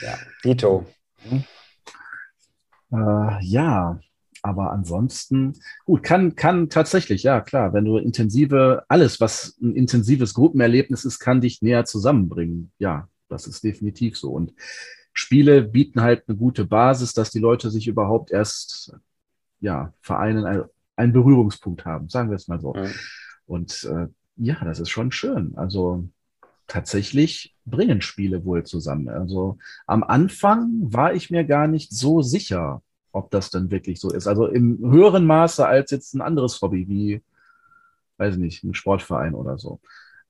[0.00, 0.86] Ja, Dito.
[2.92, 4.00] Äh, ja,
[4.42, 10.34] aber ansonsten, gut, kann, kann tatsächlich, ja klar, wenn du intensive, alles, was ein intensives
[10.34, 12.72] Gruppenerlebnis ist, kann dich näher zusammenbringen.
[12.78, 14.30] Ja, das ist definitiv so.
[14.30, 14.52] Und
[15.12, 18.94] Spiele bieten halt eine gute Basis, dass die Leute sich überhaupt erst,
[19.60, 20.64] ja, vereinen,
[20.96, 22.74] einen Berührungspunkt haben, sagen wir es mal so.
[22.74, 22.86] Ja.
[23.46, 25.54] Und äh, ja, das ist schon schön.
[25.56, 26.08] Also
[26.66, 29.08] tatsächlich bringen Spiele wohl zusammen.
[29.08, 32.82] Also am Anfang war ich mir gar nicht so sicher,
[33.12, 34.26] ob das dann wirklich so ist.
[34.26, 37.22] Also im höheren Maße als jetzt ein anderes Hobby wie,
[38.18, 39.80] weiß ich nicht, ein Sportverein oder so.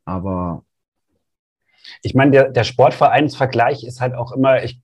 [0.05, 0.65] Aber
[2.03, 4.81] ich meine, der, der Sportvereinsvergleich ist halt auch immer, ich,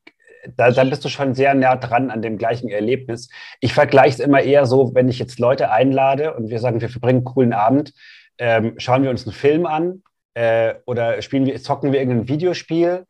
[0.57, 3.29] da, da bist du schon sehr nah dran an dem gleichen Erlebnis.
[3.61, 6.89] Ich vergleiche es immer eher so, wenn ich jetzt Leute einlade und wir sagen, wir
[6.89, 7.93] verbringen einen coolen Abend,
[8.39, 10.03] ähm, schauen wir uns einen Film an
[10.35, 13.07] äh, oder spielen wir, zocken wir irgendein Videospiel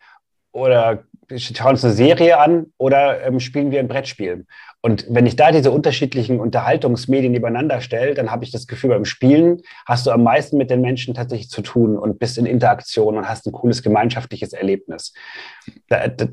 [0.52, 1.04] oder
[1.36, 4.46] schauen uns eine Serie an oder ähm, spielen wir ein Brettspiel.
[4.82, 9.04] Und wenn ich da diese unterschiedlichen Unterhaltungsmedien nebeneinander stelle, dann habe ich das Gefühl, beim
[9.04, 13.16] Spielen hast du am meisten mit den Menschen tatsächlich zu tun und bist in Interaktion
[13.16, 15.12] und hast ein cooles gemeinschaftliches Erlebnis.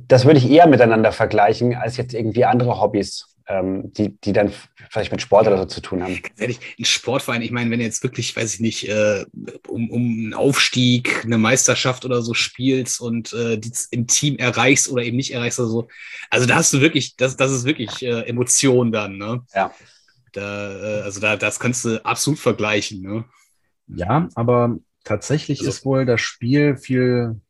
[0.08, 4.54] Das würde ich eher miteinander vergleichen als jetzt irgendwie andere Hobbys die, die dann
[4.90, 6.22] vielleicht mit Sport oder so zu tun haben.
[6.22, 9.26] Ganz ehrlich, ein Sportverein, ich meine, wenn du jetzt wirklich, weiß ich nicht, äh,
[9.68, 14.90] um, um einen Aufstieg, eine Meisterschaft oder so spielst und äh, die im Team erreichst
[14.90, 15.88] oder eben nicht erreichst oder so,
[16.30, 19.46] also da hast du wirklich, das, das ist wirklich äh, Emotion dann, ne?
[19.54, 19.74] Ja.
[20.32, 23.26] Da, äh, also da, das kannst du absolut vergleichen, ne?
[23.88, 27.42] Ja, aber tatsächlich also, ist wohl das Spiel viel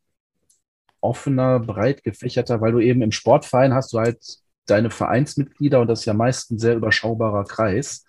[1.01, 6.01] offener, breit gefächerter, weil du eben im Sportverein hast du halt deine Vereinsmitglieder und das
[6.01, 8.05] ist ja meist ein sehr überschaubarer Kreis,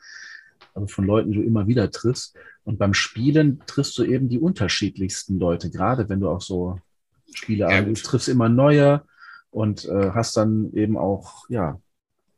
[0.74, 2.36] also von Leuten, die du immer wieder triffst.
[2.64, 6.78] Und beim Spielen triffst du eben die unterschiedlichsten Leute, gerade wenn du auch so
[7.32, 9.02] Spiele ja, du triffst immer neue
[9.50, 11.78] und äh, hast dann eben auch, ja,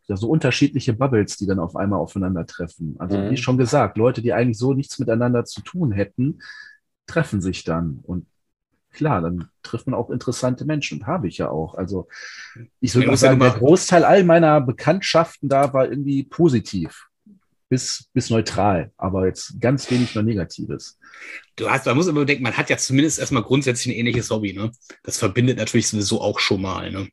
[0.08, 2.96] ja, so unterschiedliche Bubbles, die dann auf einmal aufeinandertreffen.
[2.98, 3.30] Also mhm.
[3.30, 6.40] wie schon gesagt, Leute, die eigentlich so nichts miteinander zu tun hätten,
[7.06, 8.00] treffen sich dann.
[8.02, 8.26] Und
[8.96, 11.74] klar, dann trifft man auch interessante Menschen und habe ich ja auch.
[11.74, 12.08] Also
[12.80, 17.06] ich würde ja, sagen, der Großteil all meiner Bekanntschaften da war irgendwie positiv
[17.68, 20.98] bis, bis neutral, aber jetzt ganz wenig nur Negatives.
[21.56, 24.52] Du hast, man muss immer denken, man hat ja zumindest erstmal grundsätzlich ein ähnliches Hobby,
[24.52, 24.70] ne?
[25.02, 27.08] Das verbindet natürlich sowieso auch schon mal, ne?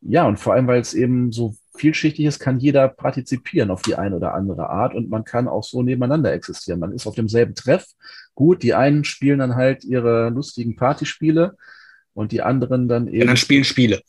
[0.00, 3.96] Ja, und vor allem, weil es eben so vielschichtig ist, kann jeder partizipieren auf die
[3.96, 6.80] eine oder andere Art und man kann auch so nebeneinander existieren.
[6.80, 7.86] Man ist auf demselben Treff.
[8.34, 11.56] Gut, die einen spielen dann halt ihre lustigen Partyspiele
[12.14, 13.22] und die anderen dann eben.
[13.22, 14.00] Und dann spielen Spiele.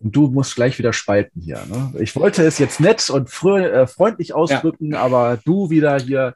[0.00, 1.64] Und du musst gleich wieder spalten hier.
[1.66, 1.94] Ne?
[2.00, 5.00] Ich wollte es jetzt nett und äh, freundlich ausdrücken, ja.
[5.00, 6.34] aber du wieder hier.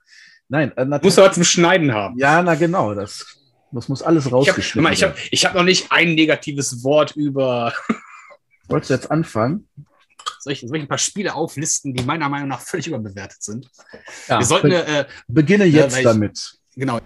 [0.48, 1.04] Nein, äh, natürlich.
[1.04, 2.18] Musst du heute zum Schneiden haben.
[2.18, 2.94] Ja, na genau.
[2.94, 3.38] Das
[3.72, 5.28] das muss alles rausgeschnitten ich hab, werden.
[5.30, 7.72] Ich habe hab noch nicht ein negatives Wort über.
[8.68, 9.68] Wolltest du jetzt anfangen?
[10.40, 13.70] Soll ich, soll ich ein paar Spiele auflisten, die meiner Meinung nach völlig überbewertet sind?
[14.28, 16.58] Ja, Wir sollten, be äh, beginne äh, jetzt äh, damit.
[16.70, 17.00] Ich, genau.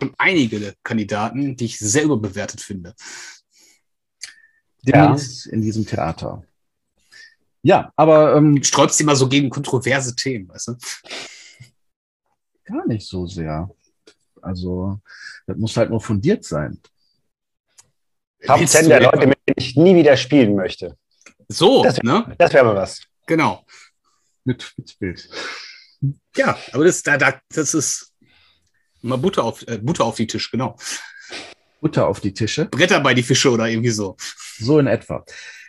[0.00, 2.94] Schon einige Kandidaten, die ich sehr überbewertet finde.
[4.82, 5.14] Ja.
[5.50, 6.42] In diesem Theater.
[7.62, 8.36] Ja, aber.
[8.36, 10.76] Ähm, Sträubst du immer so gegen kontroverse Themen, weißt du?
[12.64, 13.68] Gar nicht so sehr.
[14.40, 15.00] Also,
[15.46, 16.80] das muss halt nur fundiert sein.
[18.46, 20.96] Top 10 der Leute, mit denen ich nie wieder spielen möchte.
[21.48, 22.34] So, das, ne?
[22.38, 23.02] Das wäre mal was.
[23.26, 23.64] Genau.
[24.44, 25.28] Mit, mit Bild.
[26.36, 28.12] Ja, aber das, da, da, das ist
[29.02, 30.76] mal Butter auf, äh, Butter auf die Tisch, genau.
[31.80, 32.66] Butter auf die Tische.
[32.66, 34.16] Bretter bei die Fische oder irgendwie so.
[34.58, 35.24] So in etwa.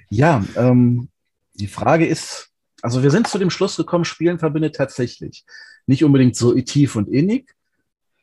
[0.10, 1.10] Ja, ähm,
[1.54, 2.50] die Frage ist,
[2.82, 5.46] also wir sind zu dem Schluss gekommen, Spielen verbindet tatsächlich.
[5.88, 7.54] Nicht unbedingt so tief und innig,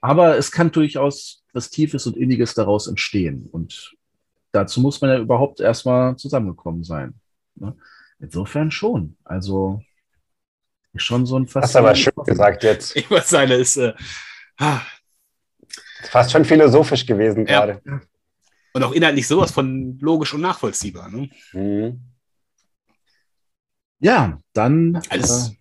[0.01, 3.49] aber es kann durchaus was Tiefes und Inniges daraus entstehen.
[3.51, 3.97] Und
[4.53, 7.15] dazu muss man ja überhaupt erstmal zusammengekommen sein.
[7.55, 7.77] Ne?
[8.19, 9.17] Insofern schon.
[9.25, 9.83] Also
[10.93, 11.65] ist schon so ein fast.
[11.65, 12.97] Das ist aber schön gesagt jetzt.
[12.97, 13.95] Ich muss sagen, ist äh,
[14.59, 14.81] ah.
[16.11, 17.67] fast schon philosophisch gewesen ja.
[17.67, 18.03] gerade.
[18.73, 21.09] Und auch inhaltlich sowas von logisch und nachvollziehbar.
[21.09, 21.31] Ne?
[21.53, 22.01] Mhm.
[24.01, 25.01] Ja, dann.
[25.09, 25.51] Alles.
[25.51, 25.55] Äh,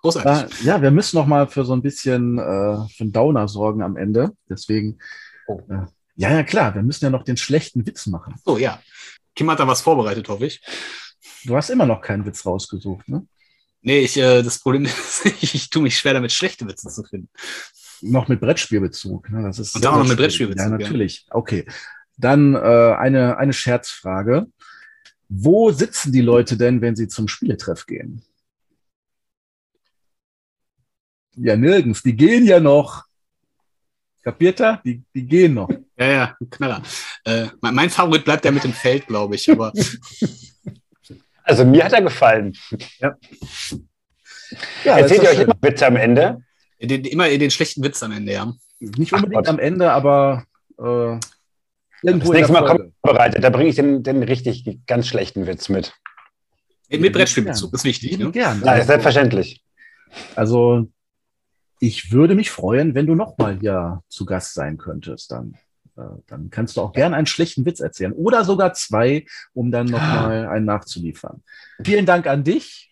[0.00, 0.62] Großartig.
[0.62, 3.82] Äh, ja, wir müssen noch mal für so ein bisschen äh, für einen Downer sorgen
[3.82, 4.32] am Ende.
[4.48, 4.98] Deswegen,
[5.48, 5.60] oh.
[6.18, 8.34] Ja, ja, klar, wir müssen ja noch den schlechten Witz machen.
[8.44, 8.82] Oh ja.
[9.36, 10.60] Kim hat da was vorbereitet, hoffe ich.
[11.44, 13.24] Du hast immer noch keinen Witz rausgesucht, ne?
[13.82, 17.04] Nee, ich, äh, das Problem ist, ich, ich tue mich schwer damit, schlechte Witze zu
[17.04, 17.30] finden.
[18.00, 19.30] Noch mit Brettspielbezug.
[19.30, 19.44] Ne?
[19.44, 20.60] Das ist Und auch noch mit Brettspielbezug.
[20.60, 21.24] Ja, natürlich.
[21.28, 21.36] Ja.
[21.36, 21.66] Okay.
[22.16, 24.48] Dann äh, eine, eine Scherzfrage.
[25.28, 28.22] Wo sitzen die Leute denn, wenn sie zum Spieletreff gehen?
[31.36, 32.02] Ja, nirgends.
[32.02, 33.04] Die gehen ja noch.
[34.24, 34.82] Kapiert er?
[34.84, 35.70] Die, die gehen noch.
[35.98, 36.82] Ja, ja, Knaller.
[37.24, 39.50] Äh, mein Favorit bleibt der mit dem Feld, glaube ich.
[39.50, 39.72] Aber
[41.42, 42.56] also mir hat er gefallen.
[43.00, 43.16] Ja.
[44.84, 46.42] ja Erzählt ihr euch immer Witze am Ende?
[46.80, 48.52] Den, immer den schlechten Witz am Ende, ja.
[48.78, 50.44] Nicht unbedingt Ach, am Ende, aber
[50.78, 51.18] äh,
[52.02, 52.28] irgendwo.
[52.28, 55.92] Das nächste Mal kommt vorbereitet, da bringe ich den, den richtig ganz schlechten Witz mit.
[56.88, 58.18] Mit Brettspielbezug, ist wichtig.
[58.18, 58.30] Ne?
[58.30, 58.60] Gern.
[58.60, 59.62] Nein, selbstverständlich.
[60.36, 60.88] Also
[61.80, 65.32] ich würde mich freuen, wenn du nochmal hier zu Gast sein könntest.
[65.32, 65.56] Dann,
[66.26, 70.46] dann kannst du auch gerne einen schlechten Witz erzählen oder sogar zwei, um dann nochmal
[70.46, 71.42] einen nachzuliefern.
[71.82, 72.90] Vielen Dank an dich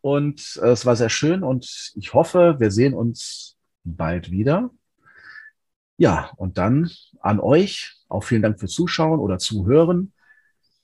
[0.00, 4.70] und äh, es war sehr schön und ich hoffe, wir sehen uns bald wieder.
[5.98, 6.90] Ja, und dann
[7.20, 10.12] an euch auch vielen Dank fürs Zuschauen oder Zuhören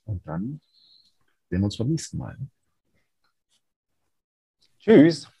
[0.05, 0.59] und dann
[1.49, 2.37] sehen wir uns beim nächsten Mal.
[4.79, 5.29] Tschüss.